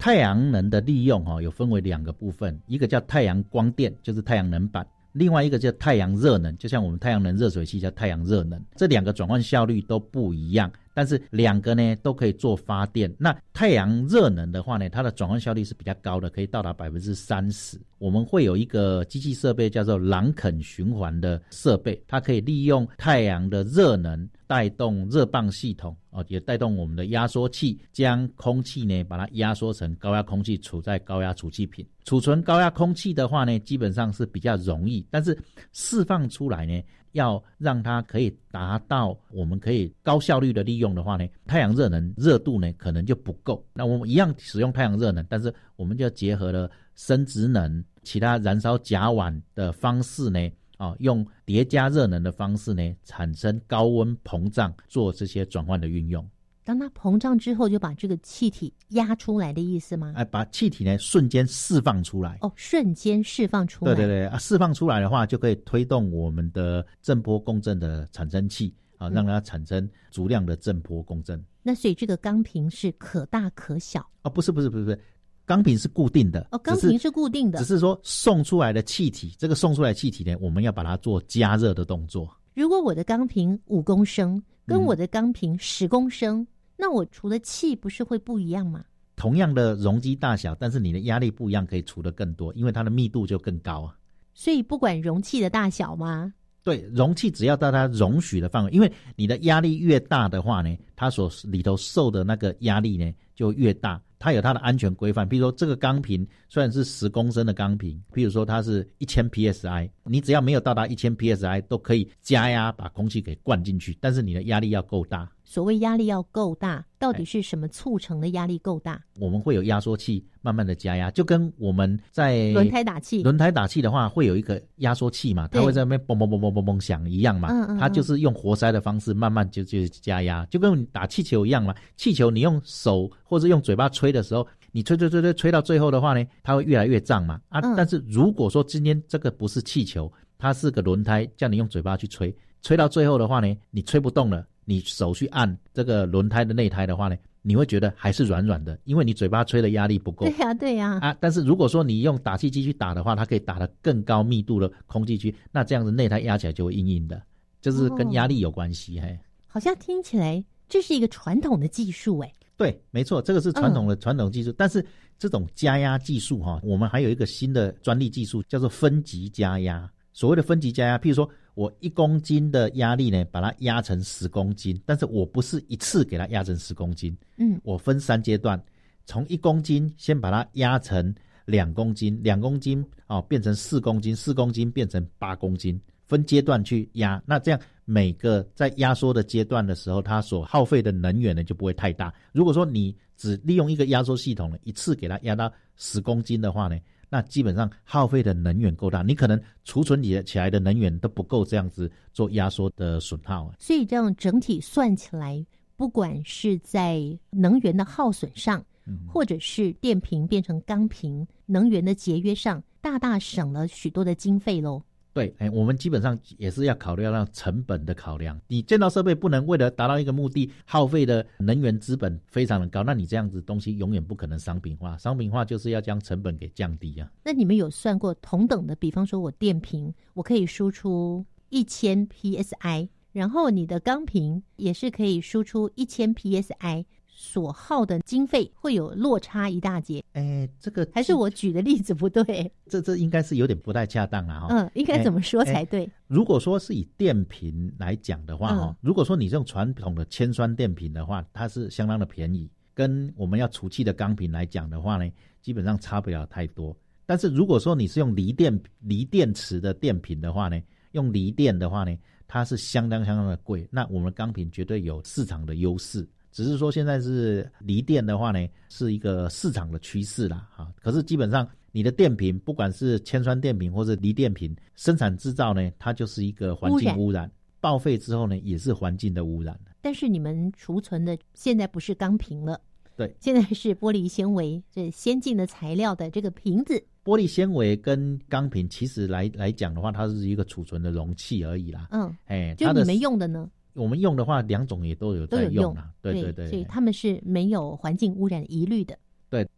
[0.00, 4.82] 太阳能的利用哈，有分为两个部分，一个叫太阳光电，就是太阳能板；
[5.12, 8.58] 另外一个叫太阳热能，就像我们太阳能热水器叫太阳热能。
[8.74, 10.72] 这两个转换效率都不一样。
[10.92, 13.12] 但是两个呢都可以做发电。
[13.18, 17.78] 那太阳热能的话呢，它的转换效率是比较高的，可以到达百分之三十。
[17.98, 31.86] 我们会有一个机器设备叫做朗肯循环的设备，它可以利用太阳的热能带动热泵系统哦，也带动我们的压缩器，将空气呢把它压缩成高压空气，储在高压储气瓶。
[32.04, 35.36] 储存高压空气的话呢，基本上是比较容易，但是
[35.72, 36.82] 释放出来呢。
[37.12, 43.64] 要让它可以达到我们可以高效率的利用的话呢，太阳热能热度呢可能就不够。
[43.72, 56.28] 那我们一样使用太阳热能，但是我们就结合了生殖能、其他燃烧甲烷的方式呢，啊，用叠加热能的方式呢，产生高温膨胀，做这些转换的运用。
[56.70, 60.12] 当它膨胀之后，就把这个气体压出来的意思吗？
[60.14, 62.38] 哎，把气体呢瞬间释放出来。
[62.42, 63.92] 哦，瞬间释放出来。
[63.92, 71.44] 对对对啊，释放出来的话，就可以推动我们的震波共振的产生器啊，让它产生足量的震波共振。
[71.64, 74.08] 那所以这个钢瓶是可大可小？
[74.22, 75.00] 哦，不是不是不是不是，
[75.44, 76.46] 钢瓶是固定的。
[76.52, 82.32] 哦，钢瓶是固定的，只是说送出来的气体，这个送出来气体呢，我们要把它做加热的动作。
[82.54, 84.40] 如果我的钢瓶五公升。
[84.66, 86.46] 跟我的钢瓶十公升，
[86.80, 88.82] 那我除的气不是会不一样吗？
[89.14, 93.94] 同样的容积大小，但是你的压力不一样，可以除的更多，因为它的密度就更高啊。
[94.32, 96.32] 所以不管容器的大小吗？
[96.62, 104.00] 对，容器只要到它容许的范围，因为你的压力越大的话呢，它所里头受的那个压力呢就越大。
[104.18, 115.26] 它有它的安全规范，比如说这个钢瓶虽然是十公升的钢瓶，比如说它是一千 psi，你只要没有到达一千 psi 都可以加压把空气给灌进去，但是你的压力要够大。
[115.50, 119.02] 所谓压力要够大，到底是什么促成的压力够大？
[119.18, 127.48] 我们会有压缩器慢慢的加压，就跟我们在轮胎打气，轮胎打气的话会有一个压缩器嘛，它会在那边嘣嘣嘣嘣嘣嘣响一样嘛。
[127.50, 131.74] 嗯嗯，它就是用活塞的方式慢慢就就加压，就跟打气球一样嘛。
[131.96, 137.40] 气球你用手或者用嘴巴吹的时候，你吹吹吹吹吹到最后的话呢，它会越来越胀嘛。
[137.48, 142.32] 啊，但是如果说今天这个不是气球，它是个轮胎，叫你用嘴巴去吹，
[142.62, 150.26] 吹到最后的话呢，你吹不动了，你手去按这个轮胎的内胎的话呢，你会觉得还是软软的，因为你嘴巴吹的压力不够。
[150.26, 150.98] 对呀，对呀。
[151.02, 157.20] 啊，但是如果说你用打气机去打的话，它可以打得更高密度的空气区，那这样子内胎压起来就会硬硬的，
[157.60, 159.00] 就是跟压力有关系。
[159.00, 162.32] 嘿，好像听起来这是一个传统的技术，哎。
[162.56, 164.84] 对，没错，这个是传统的传统技术，但是
[165.18, 169.90] 这种加压技术哈，我们还有一个新的专利技术，叫做分级加压。
[170.12, 178.62] 所谓的分级加压，譬如说我一公斤的压力呢，把它压成十公斤，但是我不是一次给它压成十公斤，嗯，我分三阶段，
[179.04, 192.12] 从一公斤先把它压成两公斤，两公斤哦变成四公斤，四公斤变成八公斤，分阶段去压，那这样每个在压缩的阶段的时候，它所耗费的能源呢就不会太大。
[192.32, 196.78] 如果说你只利用一个压缩系统呢，一次给它压到十公斤的话呢？
[197.12, 203.52] 那基本上耗费的能源够大，你可能储存起起来的能源都不够这样子做压缩的损耗。
[203.58, 205.44] 所以这样整体算起来，
[205.76, 208.64] 不管是在能源的耗损上，
[209.08, 214.80] 或者是电瓶变成钢瓶，能源的节约上，大大省了许多的经费喽。
[215.12, 218.40] 对，哎，我们基本上也是要考虑到成本的考量。
[218.46, 224.96] 你建造设备不能为了达到一个目的，耗费的能源资本非常的高，那你这样子东西永远不可能商品化。
[224.98, 227.10] 商品化就是要将成本给降低啊。
[227.24, 236.84] 那你们有算过同等的，比方说我电瓶，我可以输出一千 psi，然后你的钢瓶也是可以输出一千 psi。
[237.12, 244.46] 所耗的经费会有落差一大截，哎，这个还是我举的例子不对，这这应该是有点不太恰当了哈。
[244.50, 245.88] 嗯，应该怎么说才对？
[246.06, 255.10] 如果说是以电瓶来讲的话哈，如果说你这种传统的铅酸电瓶的话，它是相当的便宜，跟我们要储气的钢瓶来讲的话呢，
[255.42, 256.74] 基本上差不了太多。
[257.04, 260.58] 但是如果说你是用锂电锂电池的电瓶的话呢，
[260.92, 261.94] 用锂电的话呢，
[262.26, 266.08] 它是相当相当的贵，那我们钢瓶绝对有市场的优势。
[266.32, 270.72] 只是说现在是锂电的话呢，是一个市场的趋势啦，哈。
[270.80, 279.58] 可是基本上你的电瓶，不管是铅酸电瓶或者锂电瓶，生产制造呢，它就是一个环境污染，报废之后呢，也是环境的污染。
[279.82, 282.60] 但是你们储存的现在不是钢瓶了，
[282.96, 286.82] 对，现在是玻璃纤维，这先进的材料的这个瓶子。
[287.02, 291.88] 玻璃纤维跟钢瓶其实来来讲的话，它是一个储存的容器而已啦。
[291.92, 293.50] 嗯，哎，就你们用的呢？
[293.80, 298.98] 我们用的话，两种也都有在用啊，对对对，所以他们是没有环境污染疑虑的。
[299.28, 299.48] 对，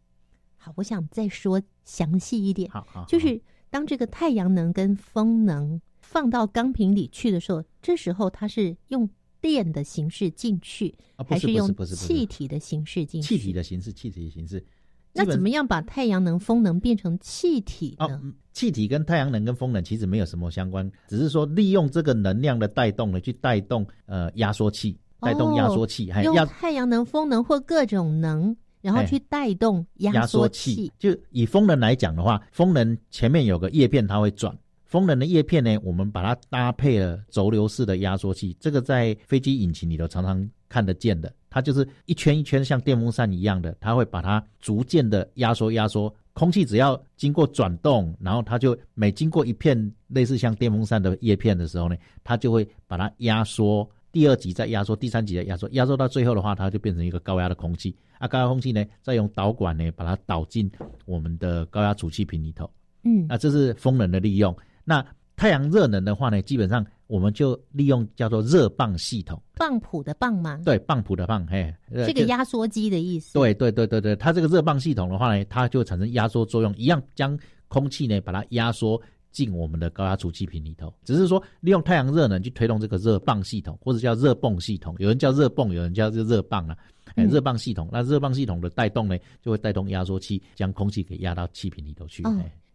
[0.57, 2.69] 好，我想再说详细一点。
[2.71, 9.09] 好好，就是当这个太阳能跟风能放到钢瓶里去的时候，这时候它是用
[9.41, 10.95] 电的形式进去，
[11.27, 13.37] 还是用气体的形式进去？
[13.37, 14.65] 气体的形式，气体的形式。
[15.13, 18.19] 那怎么样把太阳能、风能变成气体呢？
[18.51, 30.91] 气体跟太阳能跟风能其实没有什么相关，只是说利用这个能量的带动呢，去带动呃压缩器，带动压缩器，用太阳能、风能或各种能，然后去带动压缩器。
[30.99, 34.55] 就以风能来讲的话，风能前面有个叶片，它会转。
[34.93, 41.33] 风能的叶片呢，我们把它搭配了轴流式的压缩器，这个在飞机引擎里头常常看得见的。
[41.49, 57.95] 它就是一圈一圈像电风扇一样的，它会把它逐渐的压缩压缩，空气只要经过转动，然后它就每经过一片类似像电风扇的叶片的时候呢，它就会把它压缩，第二级再压缩，第三级再压缩，压缩到最后的话，它就变成一个高压的空气。
[58.19, 60.71] 啊，高压空气呢，再用导管呢把它导进
[61.07, 62.69] 我们的高压储气瓶里头。
[63.05, 64.55] 嗯，那这是风能的利用。
[64.83, 70.59] 那太阳热能的话呢，基本上我们就利用叫做热泵系统，泵浦的泵吗？
[70.63, 73.33] 对，泵浦的泵，嘿，这个压缩机的意思。
[73.33, 77.37] 对对对对对，它这个热泵系统的话呢，它就产生压缩作用，一样将
[77.67, 79.01] 空气呢把它压缩
[79.31, 80.93] 进我们的高压储气瓶里头。
[81.03, 86.77] 只是说利用太阳热能去推动这个热泵系统，或者叫热泵系统，有人叫热泵，有人叫热热泵啊。
[87.15, 92.23] 哎，热泵系统，那热泵系统的带动呢，就会带动压缩器将空气给压到气瓶里头去。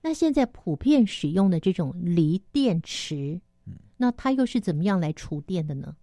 [0.01, 5.97] 那现在普遍使用的这种锂电池，嗯，那它又是怎么样来储电的呢？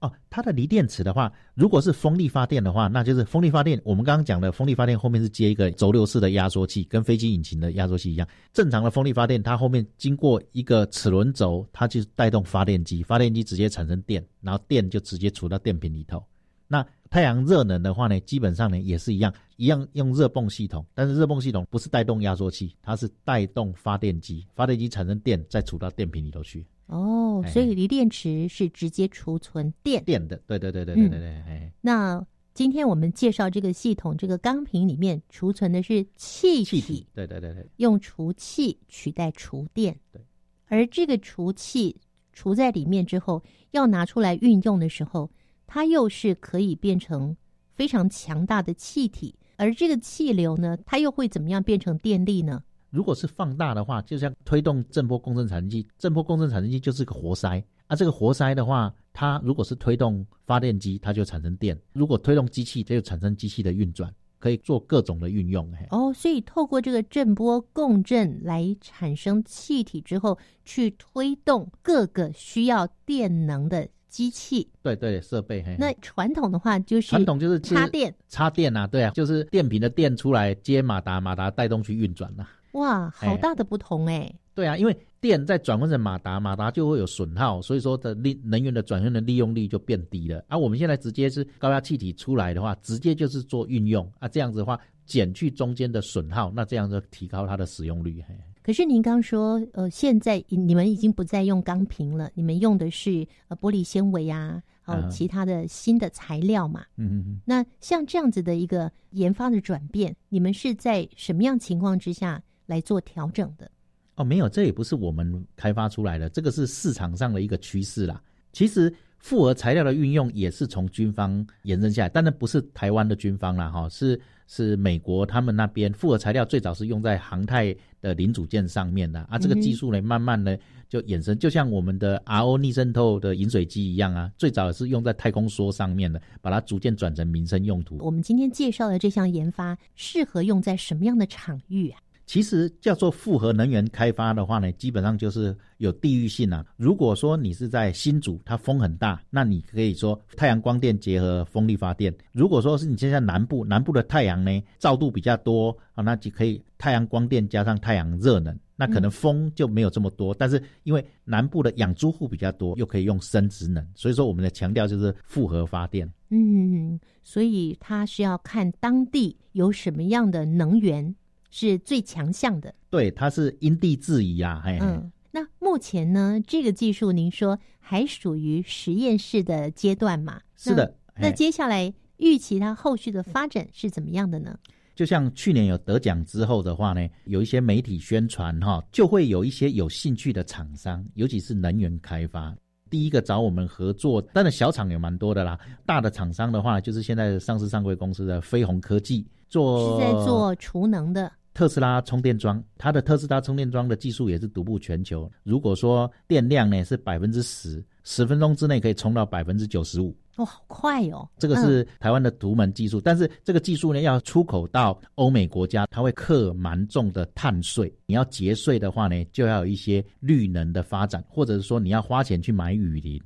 [0.00, 3.80] 哦，它的锂电池的话，如果是风力发电的话，那就是风力发电。
[3.82, 8.28] 我们刚刚讲的风力发电后面是接一个轴流式的压缩器，跟飞机引擎的压缩器一样。
[8.52, 16.22] 正常的风力发电，它后面经过一个齿轮轴，它就带动发电机，发电机直接产生电，然后电就直接储到电瓶里头。
[16.68, 26.66] 那太阳热能的话呢，基本上呢也是一样，一样用热泵系统，但是热泵系统不是带动压缩器，它是带动发电机，发电机产生电再储到电瓶里头去。
[26.88, 31.28] 哦，所以锂电池是直接储存电电的，对对对对对对对。
[31.46, 39.98] 哎，那今天我们介绍这个系统，这个钢瓶里面储存的是气体，对对对对，用储气取代储电。
[40.12, 40.20] 对，
[40.66, 41.96] 而这个储气
[42.34, 45.30] 储在里面之后，要拿出来运用的时候。
[45.68, 47.36] 它又是可以变成
[47.76, 52.64] 非常强大的气体，而这个气流呢，它又会怎么样变成电力呢？
[52.90, 57.94] 如果是放大的话，就像推动震波共振产生器，震波共振产生器就是个活塞啊。
[57.94, 65.70] 这个活塞的话，它如果是推动发电机，它就产生电；如果推动机器，它就产生机器的运转，可以做各种的运用。
[65.90, 73.86] 哦，所以透过这个震波共振来产生气体之后，去推动各个需要电能的。
[74.18, 82.44] 机器对对设备，那传统的话就是传统就是插电插电啊，对啊，就是电瓶的电出来接马达，马达带动去运转呐。
[82.72, 84.28] 哇，好大的不同哎！
[84.56, 90.44] 对啊，因为电在转换成马达，马达就会有损耗，所以说的利能源的转换的利用率就变低了。
[90.48, 98.20] 而我们现在直接是高压气体出来的话，直接就是做运用啊，这样子的话减去中间的损耗，那这样就提高它的使用率。
[98.68, 106.84] 可是您刚说，呃，现在你们已经不再用钢瓶了，你们用的是呃玻璃纤维啊，还有其他的新的材料嘛？
[106.96, 107.40] 嗯嗯嗯。
[107.46, 113.70] 那像这样子的一个研发的转变，你们是在什么样情况之下来做调整的？
[114.16, 118.22] 哦，没有，这也不是我们开发出来的，这个是市场上的一个趋势啦。
[118.52, 124.20] 其实复合材料的运用也是从军方延伸下来，当然不是台湾的军方啦，哈，是。
[124.48, 137.98] 是美国他们那边复合材料最早是用在航太的零组件上面的啊，这个技术呢，慢慢的就衍生，就像我们的 RO 逆渗透的饮水机一样啊，最早是用在太空梭上面的，把它逐渐转成民生用途。
[138.00, 142.00] 我们今天介绍的这项研发适合用在什么样的场域啊？
[142.28, 146.62] 其实叫做复合能源开发的话呢，基本上就是有地域性啊。
[146.76, 160.34] 如果说你是在新竹，它风很大，那你可以说太阳光电结合风力发电；如果说是你现在南部，南部的太阳呢照度比较多啊，那就可以太阳光电加上太阳热能，那可能风就没有这么多。
[160.34, 166.06] 但是因为南部的养猪户比较多，又可以用生殖能，所以说我们的强调就是复合发电。
[166.28, 171.14] 嗯，所以它是要看当地有什么样的能源。
[171.50, 174.62] 是最强项的，对，它是因地制宜啊。
[174.66, 180.40] 嗯，那目前呢，这个技术您说还属于实验室的阶段嘛？
[180.56, 180.94] 是的。
[181.20, 184.56] 那接下来预期它后续的发展是怎么样的呢？
[184.94, 192.52] 就像去年有得奖之后的话呢，有一些媒体宣传哈，就会有一些有兴趣的厂商，尤其是能源开发，
[192.90, 195.58] 第一个找我们合作，当然小厂也蛮多的啦。
[195.86, 201.30] 大的厂商的话，就是现在上市上柜公司的飞鸿科技，做是在做储能的。
[201.58, 205.28] 特斯拉充电桩，它的特斯拉充电桩的技术也是独步全球。
[205.42, 211.28] 如果说电量呢是百分之十，十分钟之内可以充到百分之九十五，哇，好快哦！
[211.36, 217.92] 这个是台湾的独门技术，但是这个技术呢要出口到欧美国家，它会克蛮重的碳税。
[218.06, 223.20] 你要节税的话呢，就要有一些绿能的发展，或者是说你要花钱去买雨林。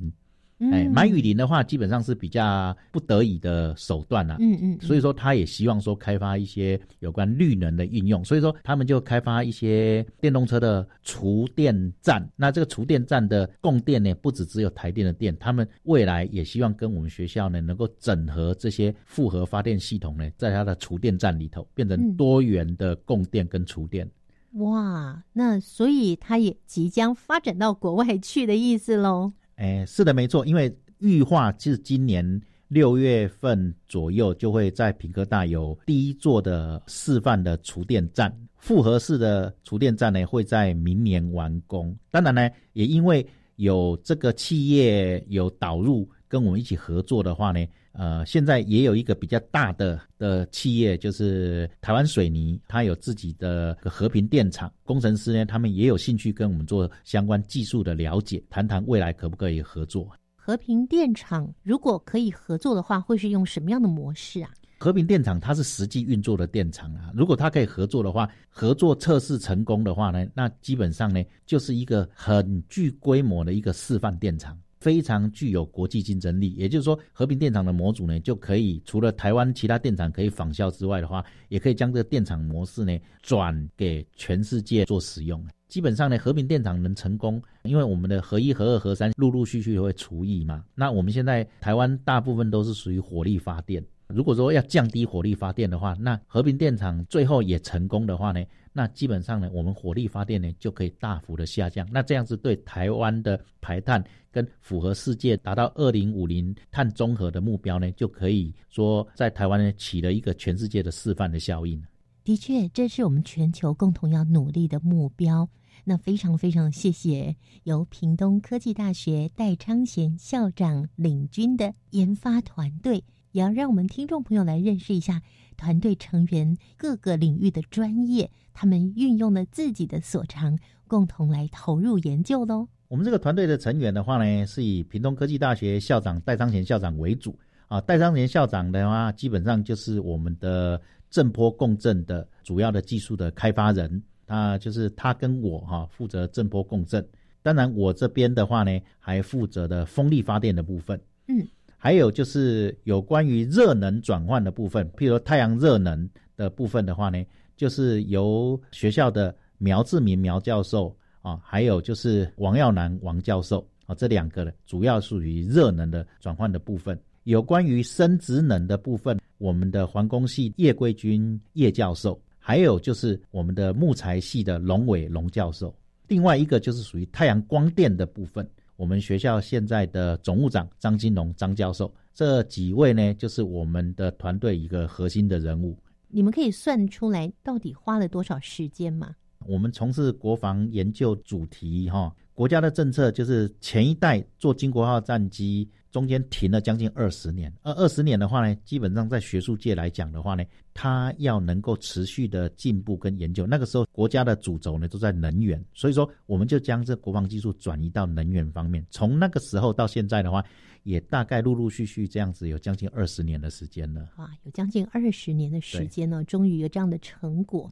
[0.70, 4.36] 哎，买雨林的话，基本上是比较不得已的手段啦。
[4.38, 12.26] 嗯嗯，所以说他也希望说开发一些有关绿能的应用，所以说他们就开发一些电动车的储电站。
[12.36, 24.08] 那这个储电站的供电呢，不只只有台电的电，他们未来也希望跟我们学校呢能够整合这些复合发电系统呢，在它的储电站里头变成多元的供电跟储电。
[24.56, 29.32] 哇，那所以它也即将发展到国外去的意思喽。
[29.57, 41.96] 哎，是的，没错，因为玉化是今年六月份左右就会在平科大有第一座的示范的厨电站，复合式的厨电站呢会在明年完工。
[42.11, 43.26] 当然呢，也因为
[43.57, 47.66] 有这个企业有导入跟我们一起合作的话呢。
[47.93, 60.11] 呃，现在也有一个比较大的的企业，就是台湾水泥，它有自己的和平电厂，工程师呢，他们也有兴趣跟我们做相关技术的了解，谈谈未来可不可以合作。
[60.34, 64.51] 和平电厂如果可以合作的话，会是用什么样的模式啊？
[64.78, 74.59] 和平电厂它是实际运作的电厂啊，如果它可以合作的话，合作测试成功的话呢，那基本上呢就是一个很具规模的一个示范电厂。
[74.83, 76.55] 非常具有国际竞争力。
[76.55, 85.41] 也就是说，和平电厂的模组呢，就可以除了台湾其他电厂可以仿效之外的话，也可以将这个电厂模式呢转给全世界做使用。
[85.68, 90.64] 基本上呢，和平电厂能成功，因为我们的核一、核二、核三陆陆续续会除役嘛。
[90.74, 93.83] 那我们现在台湾大部分都是属于火力发电。
[94.09, 101.86] 如果说要降低火力发电的话，那和平电厂最后也成功的话呢，那基本上呢，我们火力发电呢就可以大幅的下降。
[101.92, 111.82] 那这样子对台湾的排碳跟符合世界达到二零五零碳中和的目标呢，就可以说在台湾呢起了一个全世界的示范的效应。
[112.24, 115.48] 的确，这是我们全球共同要努力的目标。
[115.84, 123.02] 那非常非常谢谢由屏东科技大学戴昌贤校长领军的研发团队。
[123.32, 125.22] 也要让我们听众朋友来认识一下
[125.62, 130.58] 团队成员各个领域的专业，他们运用了自己的所长，
[130.88, 132.66] 共同来投入研究喽。
[132.88, 137.38] 我们这个团队的成员的话呢，是以屏东科技大学校长戴昌贤校长为主
[137.68, 137.80] 啊。
[137.82, 147.06] 戴昌贤校长的话，基本上就是我们的震波共振的主要的技术的开发人，他就是他跟我哈负责震波共振。
[147.40, 151.00] 当然，我这边的话呢，还负责的风力发电的部分。
[151.28, 151.46] 嗯。
[151.85, 157.20] 还有就是有关于热能转换的部分，譬如太阳热能的部分的话呢，
[157.57, 166.97] 就是由学校的苗志明苗教授啊，还有就是王耀南王教授啊，这两个呢主要属于热能的转换的部分。
[167.24, 175.74] 有关于生殖能的部分，我们的环工系叶桂军叶教授，还有就是我们的木材系的龙伟龙教授。
[176.07, 178.49] 另外一个就是属于太阳光电的部分。
[178.83, 185.78] 我们学校现在的总务长张金龙张教授，这几位呢，就是我们的团队一个核心的人物。
[186.09, 189.14] 你们可以算出来到底花了多少时间吗？
[189.47, 195.68] 我们从事国防研究主题，哈，国家的政策就是前一代做金国号战机。
[195.93, 203.47] 中间停了将近二十年，而二十年的话呢，基本上在学术界来讲的话呢，它要能够持续的进步跟研究。
[203.47, 208.82] 那个时候国家的主轴呢都在能源，所以说我们就将这国防技术转移到能源方面。
[208.90, 210.43] 从那个时候到现在的话，
[210.84, 214.09] 也大概陆陆续续这样子有将近二十年的时间了。
[214.16, 217.70] 哇，有将近二十年的时间呢，终于有这样的成果。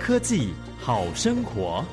[0.00, 0.48] 科技。
[0.82, 1.84] 好生活，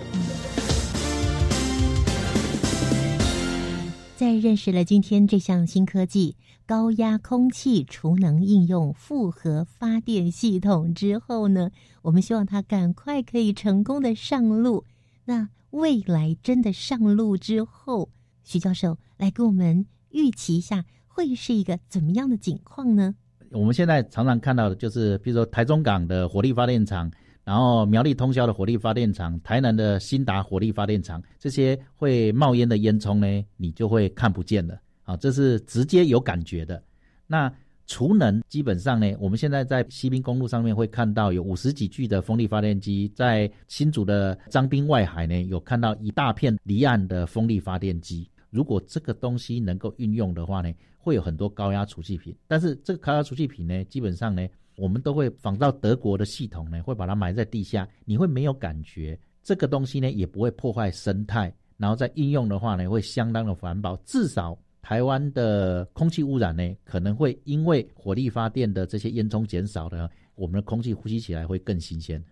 [4.15, 11.69] 在认识了今天这项新科技——高压空气储能应用复合发电系统之后呢，
[12.01, 14.85] 我们希望它赶快可以成功的上路。
[15.25, 18.09] 那未来真的上路之后，
[18.45, 23.13] 徐教授来给我们预期一下，会是一个怎么样的景况呢？
[23.51, 27.11] 我们现在常常看到的就是，比如说台中港的火力发电厂。
[27.48, 35.16] 然后苗栗通宵的火力发电厂、台南的新达火力发电厂，这些会冒烟的烟囱呢，你就会看不见了啊！
[35.16, 36.84] 这是直接有感觉的。
[37.26, 37.50] 那
[37.86, 48.30] 储能基本上呢，我们现在在西滨公路上面会看到有五十几具的风力发电机，在新竹的张滨外海呢，有看到一大片离岸的风力发电机。
[48.50, 52.36] 如果这个东西能够运用的话呢，会有很多高压储气瓶。
[52.45, 54.45] 但是这个高压储气瓶呢，基本上呢。
[54.78, 59.19] 我们都会仿照德国的系统呢，会把它埋在地下，你会没有感觉。
[59.41, 61.51] 这个东西呢，也不会破坏生态。
[61.78, 63.95] 然后在应用的话呢，会相当的环保。
[64.05, 72.23] 至少台湾的空气污染呢，可能会因为火力发电的这些烟囱减少了，我们的空气呼吸起来会更新鲜。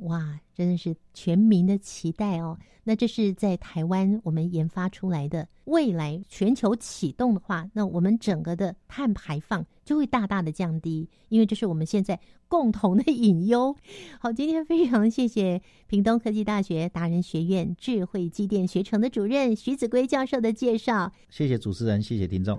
[0.00, 2.58] 哇，真的是全民的期待哦！
[2.84, 13.76] 那这是在台湾我们研发出来的，未来全球启动的话，那我们整个的碳排放就会大大的降低，因为这是我们现在共同的隐忧。
[14.18, 21.12] 好，今天非常谢谢屏东科技大学达人学院智慧机电学程的主任徐子圭教授的介绍。
[21.28, 22.58] 谢谢主持人，谢谢听众。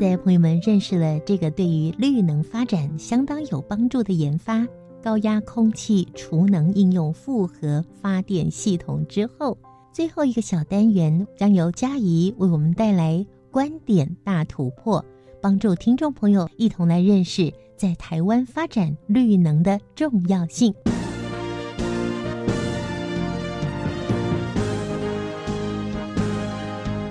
[0.00, 4.66] 在朋友们认识了这个对于绿能发展相当有帮助的研发——
[5.02, 9.56] 高压空气储能应用复合发电系统之后，
[9.92, 15.02] 最后一个小单元将由嘉怡为我们带来观点大突破，
[15.40, 20.74] 帮助听众朋友一同来认识在台湾发展绿能的重要性。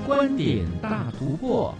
[0.05, 1.73] 观点大突破。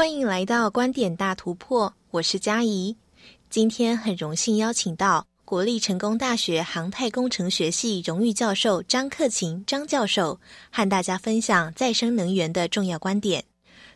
[0.00, 2.96] 欢迎来到观点大突破，我是嘉怡。
[3.50, 10.40] 今天很荣幸邀请到国立成功大学航太工程学系荣誉教授张克勤张教授，
[10.72, 13.44] 和大家分享再生能源的重要观点。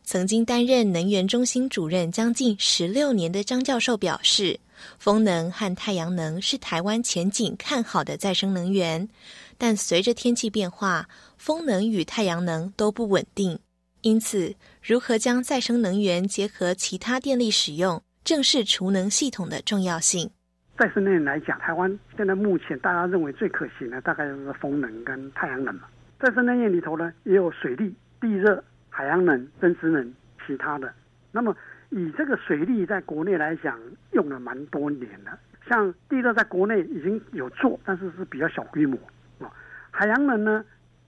[0.02, 4.60] 曾经担任能源中心主任将近十六年的张教授表示，
[4.98, 9.08] 风能和太阳能是台湾前景看好的再生能源，
[9.56, 13.58] 但随着天气变化，风能与太阳能都不稳定。
[14.04, 14.54] 因此，
[14.86, 20.30] 如何将再生能源结合其他电力使用，正是储能系统的重要性。
[20.78, 25.84] 再生能源来讲，台湾现在目前大家认为最可行的，大概就是风能跟太阳能嘛。
[26.20, 28.62] 再生能源里头呢，也有水利、地热。
[28.90, 30.14] 海洋能、真实能，
[30.46, 30.92] 其他的。
[31.32, 31.56] 那么
[31.88, 33.80] 以这个水利在国内来讲，
[34.12, 35.36] 用了蛮多年了。
[35.66, 38.98] 像地热在国内已经有做，但是是比较小规模
[39.40, 39.50] 啊。
[39.90, 40.62] 海洋能呢，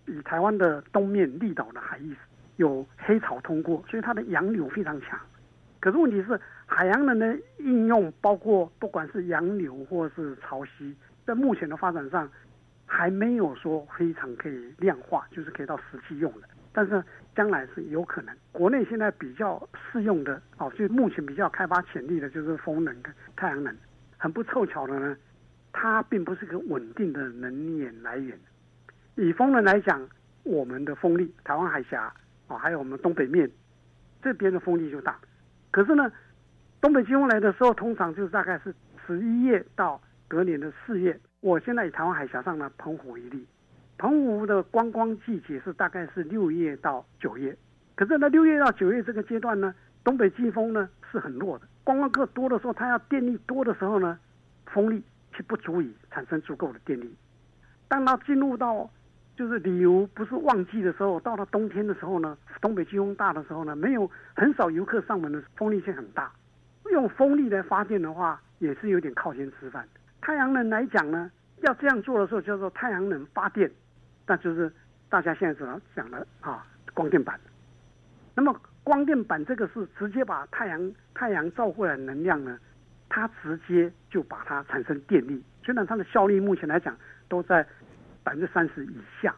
[0.07, 2.17] 以台湾的东面立岛的海域
[2.57, 5.19] 有黑潮通过，所以它的洋流非常强。
[5.81, 10.93] 可是问题是，海洋能的应用包括不管是洋流或是潮汐，
[11.25, 12.29] 在目前的发展上
[12.87, 16.49] 还没有说非常可以量化，就是可以到实际用的。
[16.73, 17.03] 但是
[17.35, 23.75] 将来是有可能，国内现在比较适用的哦，就目前比较开发潜力的就是风能跟太阳能。
[24.19, 25.17] 很不凑巧的呢，
[25.73, 28.37] 它并不是个稳定的能源来源。
[29.15, 30.07] 以风能来讲，
[30.43, 32.13] 我们的风力，台湾海峡
[32.49, 33.51] 哦，还有我们东北面
[34.23, 35.19] 这边的风力就大。
[35.71, 36.11] 可是呢，
[36.81, 38.75] 东北季风来的时候，通常就是大概是
[39.07, 41.19] 十一月到隔年的四月。
[41.41, 43.47] 我现在以台湾海峡上的澎湖为例。
[43.99, 47.57] 澎湖的观光季节是大概是六月到九月，
[47.95, 49.75] 可是呢，六月到九月这个阶段呢，
[50.05, 51.67] 东北季风呢是很弱的。
[51.83, 54.19] 观光客多的时候，它要电力多的时候呢，
[54.67, 57.15] 风力却不足以产生足够的电力。
[57.89, 58.91] 当它进入到
[59.37, 66.33] 就是旅游不是旺季的时候，到了冬天的时候呢，东北季风大的时候呢，没有很少游客上门的风力却很大。
[66.91, 69.87] 用风力来发电的话，也是有点靠天吃饭。
[70.23, 71.31] 太阳能来讲呢，
[71.63, 73.71] 要这样做的时候，叫做太阳能发电。
[74.27, 74.73] 那就是
[75.11, 77.39] 大家现在主要讲的啊，光电板。
[78.35, 82.59] 那么光电板这个是直接把太阳太阳照过来能量呢，
[83.09, 85.43] 它直接就把它产生电力。
[85.63, 86.97] 虽然它的效率目前来讲
[87.29, 87.67] 都在
[88.27, 89.33] 百分之三十以下，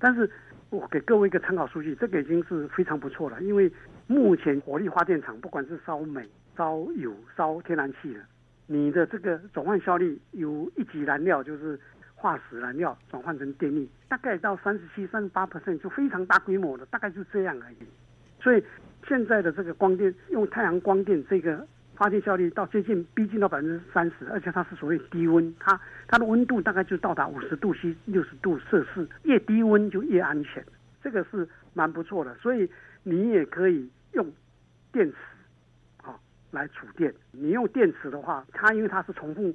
[0.00, 0.28] 但是
[0.70, 3.40] 我给各位一个参考数据，这个已经是非常不错了。
[3.42, 3.72] 因为
[4.08, 8.20] 目前火力发电厂不管是烧煤、烧油、烧天然气的，
[8.66, 11.78] 你的这个转换效率由一级燃料就是。
[12.20, 17.76] 化石燃料转换成电力，大概到三十七、三十八 percent 就非常大规模的，大概就这样而已。
[18.42, 18.64] 所以
[19.06, 21.64] 现在的这个光电用太阳光电这个
[21.98, 30.64] 发电效率到接近逼近到百分之三十，而且它是所谓低温，它它的温度大概就到达五十度 C、六十度摄氏，越低温就越安全，
[31.02, 32.32] 这个是蛮不错的。
[32.36, 32.70] 所以
[33.02, 34.24] 你也可以用
[34.92, 35.16] 电池
[36.04, 36.14] 啊
[36.52, 37.12] 来储电。
[37.32, 39.54] 你用电池的话，它因为它是重复。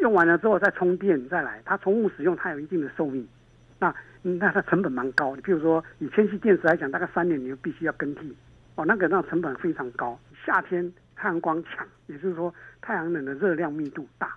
[0.00, 3.26] 用完了之后再充电再来，它重复使用它有一定的寿命，
[3.80, 5.34] 那那它成本蛮高。
[5.34, 8.32] 你比如说以铅气电池来讲，大概三年你就必须要更替，
[8.76, 10.16] 哦，那个那成本非常高。
[10.46, 14.34] 夏天太阳光强，也就是说太阳能的热量密度大，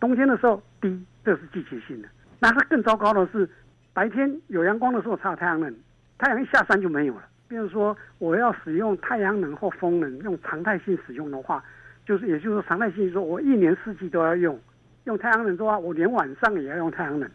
[0.00, 2.08] 冬天的时候低，这是季节性的。
[2.40, 3.48] 那它更糟糕的是，
[3.92, 5.72] 白天有阳光的时候才有太阳能，
[6.18, 7.28] 太阳一下山就没有了。
[7.46, 11.62] 比如说我要使用太阳能或风能用常态性使用的话。
[12.06, 14.60] 就是，也就是说，常态性说，我一年四季都要用，
[15.04, 17.26] 用太阳能的话，我连晚上也要用太阳能，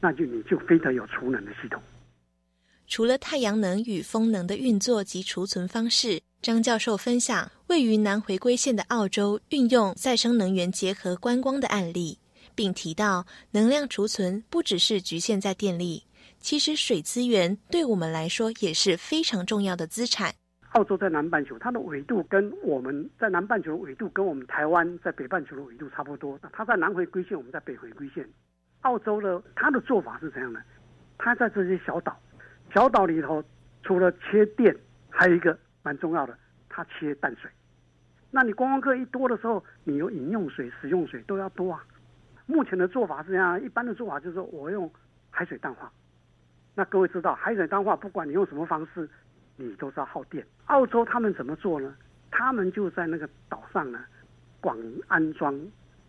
[0.00, 1.82] 那就你就非得有储能的系统。
[2.86, 12.20] 除了太阳能与风能的运作及储存方式，张教授分享位于南回归线的澳洲运用再生能源结合观光的案例，
[12.54, 16.04] 并提到能量储存不只是局限在电力，
[16.38, 20.32] 其实水资源对我们来说也是非常重要的资产。
[20.74, 26.38] 澳洲在南半球，它的纬度跟我们在南半球的纬度跟我们台湾在北半球的纬度差不多。
[26.40, 28.24] 那它在南回归线，我们在北回归线。
[28.82, 30.62] 澳洲的它的做法是怎样的？
[31.18, 32.16] 它在这些小岛，
[32.72, 33.42] 小岛里头
[33.82, 34.72] 除了切电，
[35.10, 35.58] 还有一个
[35.88, 36.36] 蛮重要的，
[36.68, 37.50] 它切淡水。
[38.30, 41.82] 那你观光客一多的时候，你有饮用水、食用水都要多啊。
[42.44, 44.90] 目前的做法是这样，一般的做法就是我用
[45.30, 45.90] 海水淡化。
[46.74, 49.08] 那各位知道，海水淡化不管你用什么方式。
[49.60, 50.46] 你都是要耗电。
[50.66, 51.92] 澳洲他们怎么做呢？
[52.30, 54.04] 他们就在那个岛上呢，
[54.60, 54.78] 广
[55.08, 55.58] 安装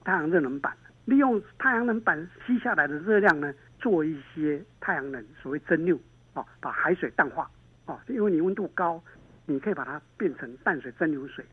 [0.04, 0.72] 太阳热能板，
[1.06, 5.98] 利用太阳能板吸下来的热量呢，做一些太阳能，所谓蒸馏，
[6.36, 7.50] 哦，把海水淡化，
[7.88, 9.02] 哦，因为你温度高，
[9.50, 11.43] 你可以把它变成淡水蒸馏水。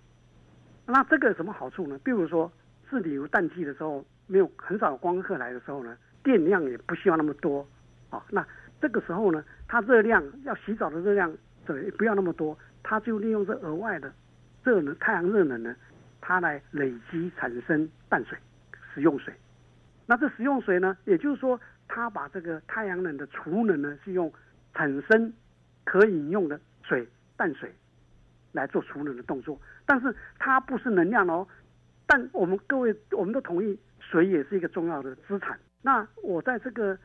[0.87, 1.99] 那这个有什么好处呢？
[2.05, 2.53] 比如说
[2.89, 7.67] 是旅游淡季的时候，没有很少光客来的时候呢，电量也不需要那么多，
[8.11, 8.47] 哦，那
[8.81, 11.33] 这个时候呢，它热量要洗澡的热量。
[11.65, 14.13] 对，不要那么多，它就利用这额外的
[14.63, 15.75] 热能、太阳热能呢，
[16.21, 18.39] 它来累积产生淡水、
[18.95, 19.35] 食用水。
[20.07, 24.33] 那这食用水呢，也就是说，它把这个太阳能的储能呢，是用
[24.75, 25.33] 产生
[25.83, 27.05] 可饮用的水、
[27.37, 27.75] 淡水
[28.57, 31.47] 来做储能的动作，但是它不是能量哦。
[32.07, 35.59] 但我们各位，我们都同意，水也是一个重要的资产。
[35.83, 36.99] 那我在这个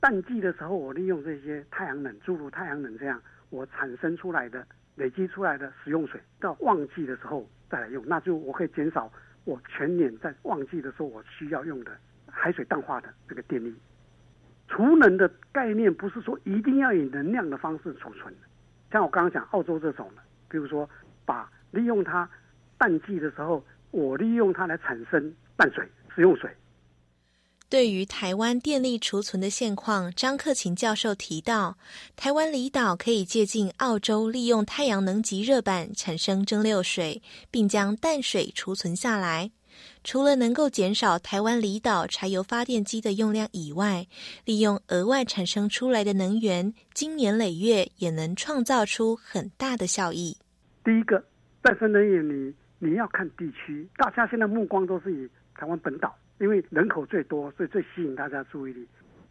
[0.00, 3.20] 淡季的时候，我利用这些太阳能，诸如太阳能这样，
[3.50, 4.66] 我产生出来的、
[4.96, 9.10] 累积出来的使用水，到旺季的时候再来用，那就我可以减少
[9.44, 11.92] 我全年在旺季的时候我需要用的
[12.30, 13.74] 海水淡化的这个电力。
[14.68, 18.32] 储能的概念不是说一定要以能量的方式储存，
[18.92, 20.88] 像我刚刚讲澳洲这种的，比如说
[21.24, 22.28] 把利用它
[22.76, 23.64] 淡季的时候。
[23.90, 25.82] 我利用它来产生淡水、
[26.14, 26.50] 食用水。
[27.70, 31.78] 对于台湾电力储存的现况，张克勤教授提到，
[32.14, 39.52] 台湾离岛可以借鉴澳洲，利用太阳能极热板产生蒸馏水，并将淡水储存下来。
[40.04, 44.06] 除了能够减少台湾离岛柴油发电机的用量以外，
[44.44, 50.36] 利用额外产生出来的能源，经年累月也能创造出很大的效益。
[50.84, 51.22] 第一个，
[51.62, 52.54] 再生能源你。
[52.80, 58.86] 你要看地区，大家现在目光都是以台湾本岛，因为人口最多，所以最吸引大家注意力。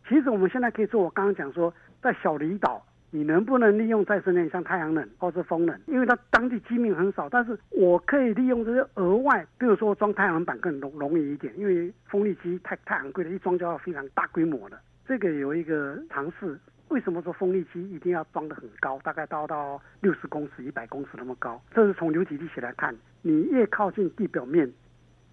[0.09, 1.73] 其实我们现在可以做，我刚刚讲说，
[2.03, 2.85] 在小离岛，
[3.17, 5.75] 你能不能利用再生能源，像太阳能或是风能？
[5.87, 14.79] 因为它当地居民很少，但是我可以利用这些额外，比如说装太阳能板更容容易一点，因为风力机太太昂贵了，一装就要非常大规模的。
[15.07, 16.55] 这个有一个尝试。
[16.89, 18.97] 为什么说风力机一定要装的很高？
[18.99, 21.61] 大概到到六十公尺、一百公尺那么高？
[21.73, 24.71] 这是从流体力学来看，你越靠近地表面，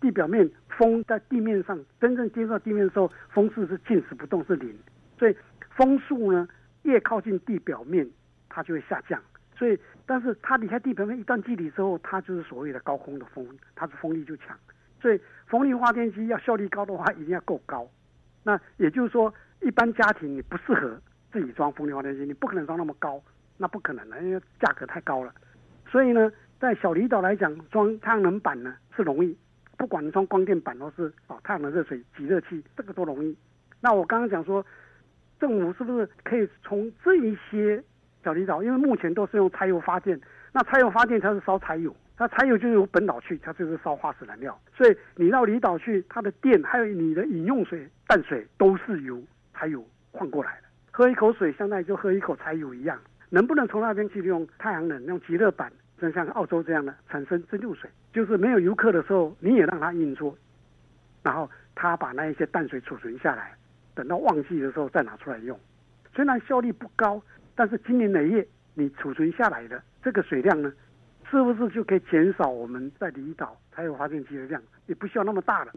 [0.01, 4.75] 地表面风在地面上真正接触到地面的时候，风速是静止不动，是零。
[5.17, 5.37] 所以
[5.77, 6.49] 风速呢，
[6.85, 8.09] 越靠近地表面，
[8.49, 9.21] 它就会下降。
[9.57, 14.57] 所以，但是它离开地表面一段距离之后，它就是所谓的高空的风，它是风力就强。
[15.01, 17.87] 所以，风力发电机要效率高的话，一定要够高。
[18.43, 20.99] 那也就是说，一般家庭你不适合。
[21.33, 23.21] 自己装风力发电机，你不可能装那么高，
[23.57, 25.35] 那不可能的，因为价格太高了。
[25.91, 26.31] 所以呢，
[26.61, 29.37] 在小离岛来讲，装太阳能板呢是容易，
[29.77, 33.37] 不管你装光电板或是哦太阳能热水集热器，这个都容易。
[33.81, 34.65] 那我刚刚讲说，
[35.45, 37.79] 政府是不是可以从这一些
[38.23, 40.19] 小离岛，因为目前都是用柴油发电，
[40.53, 44.59] 那柴油发电它是烧柴油，那柴油就由本岛去，它就是烧化石燃料。
[44.75, 49.23] 所以你到离岛去，它的电还有你的饮用水、淡水都是由
[49.53, 50.69] 柴油换过来的。
[50.91, 52.99] 喝一口水，相当于就喝一口柴油一样。
[53.29, 55.71] 能不能从那边去利用太阳能、用极热板，
[56.01, 57.91] 就像澳洲这样的产生蒸馏水？
[58.15, 60.35] 就是没有游客的时候，你也让它运作，
[61.23, 63.53] 然后它把那一些淡水储存下来，
[63.95, 65.59] 等到旺季的时候再拿出来用。
[66.15, 67.23] 虽然效率不高，
[67.55, 70.73] 但是今年累月你储存下来的这个水量呢，
[71.31, 74.63] 是不是就可以减少我们在离岛才有发电机的量？
[74.87, 75.73] 也不需要那么大了。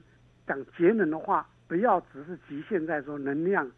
[0.45, 3.70] 讲节能的话，不要只是局限在说能量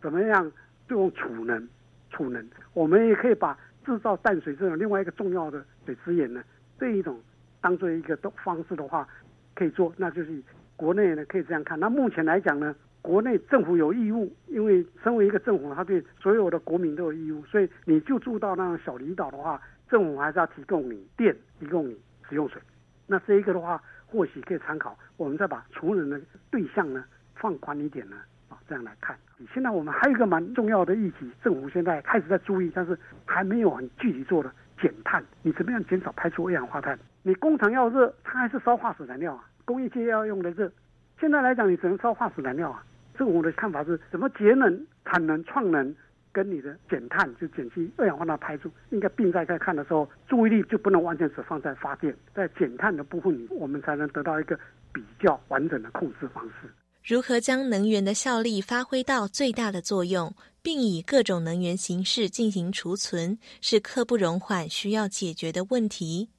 [0.00, 0.50] 怎么样
[0.88, 0.98] 就。
[0.98, 1.68] 用储能，
[2.10, 6.44] 储能，我们也可以把制造淡水这种另外一个重要的水资源呢，
[6.78, 7.18] 这一种
[7.62, 9.08] 当做一个的方式的话，
[9.54, 10.42] 可以做，那就是
[10.76, 11.80] 国内呢可以这样看。
[11.80, 21.98] 那目前来讲呢，国内政府有义务，因为身为一个政府，他对所有的国民都有义务，所以你就住到那种小离岛的话，政府还是要提供你电，提供你
[22.28, 22.62] 使用水。
[23.06, 28.16] 那这一个的话，或许可以参考，我们再把储能的对象呢放宽一点呢。
[28.48, 29.16] 啊这样来看，
[29.52, 32.96] 现在我们还有一个蛮重要的议题，政府现在开始在注意，但是
[33.26, 35.22] 还没有很具体做的减碳。
[35.42, 36.96] 你怎么样减少排出二氧化碳？
[37.22, 39.44] 你工厂要热，它还是烧化石燃料啊？
[39.64, 40.70] 工业界要用的热，
[41.18, 42.84] 现在来讲你只能烧化石燃料啊。
[43.18, 45.94] 政府的看法是怎么节能、产能、创能，
[46.32, 54.58] 跟你的减碳就减去二氧化碳排出，应该并在在看的时候，注意力就不能完全只放在发电，在减碳的部分，我们才能得到一个
[54.92, 56.70] 比较完整的控制方式。
[57.04, 60.32] 如何将能源的效力发挥到最大的作用，
[60.62, 66.30] 并以各种能源形式进行储存，是刻不容缓需要解决的问题。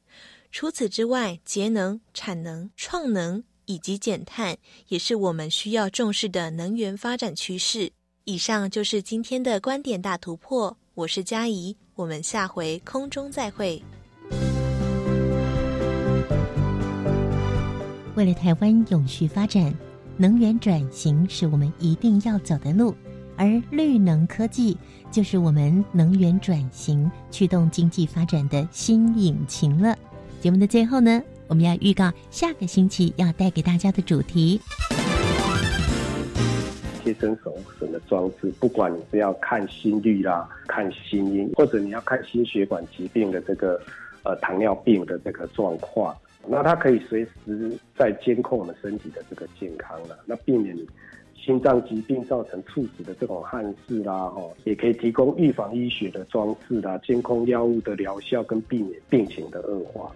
[0.51, 4.57] 除此之外，节能、产能、创能以及减碳，
[4.87, 7.91] 也是我们需要重视的能源发展趋势。
[8.25, 13.81] 以上就是今天的观点大突破，我是嘉怡，我们下回空中再会。
[18.15, 19.73] 为了台湾永续发展。
[20.15, 22.93] 能源转型是我们一定要走的路，
[23.35, 24.77] 而绿能科技
[25.09, 29.97] 就是我们能源转型驱动经济发展的新引擎了。
[30.39, 34.59] 节目的最后呢，我们要预告下个星期要带给大家的主题：
[37.03, 38.51] 贴身手绳的装置。
[38.59, 43.79] 不管你是要看心率啦、看心音，或者你要看心血管疾病的这个
[44.23, 46.15] 呃糖尿病的这个状况。
[46.45, 50.75] 那它可以随时在监控我们身体的这个健康了，那避免
[51.35, 60.11] 心脏疾病造成猝死的这种憾事啦，哦，也可以提供预防医学的装置啦，监控药物的疗效跟避免病情的恶化。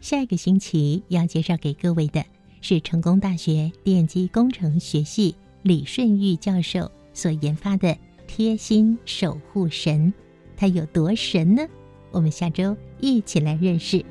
[0.00, 2.24] 下一个星期要介绍给各位的
[2.62, 7.96] 是成功大学电机工程学系李顺玉教授所研发的
[8.26, 10.12] 贴心守护神，
[10.56, 11.66] 它有多神呢？
[12.12, 14.04] 我们下周一起来认识。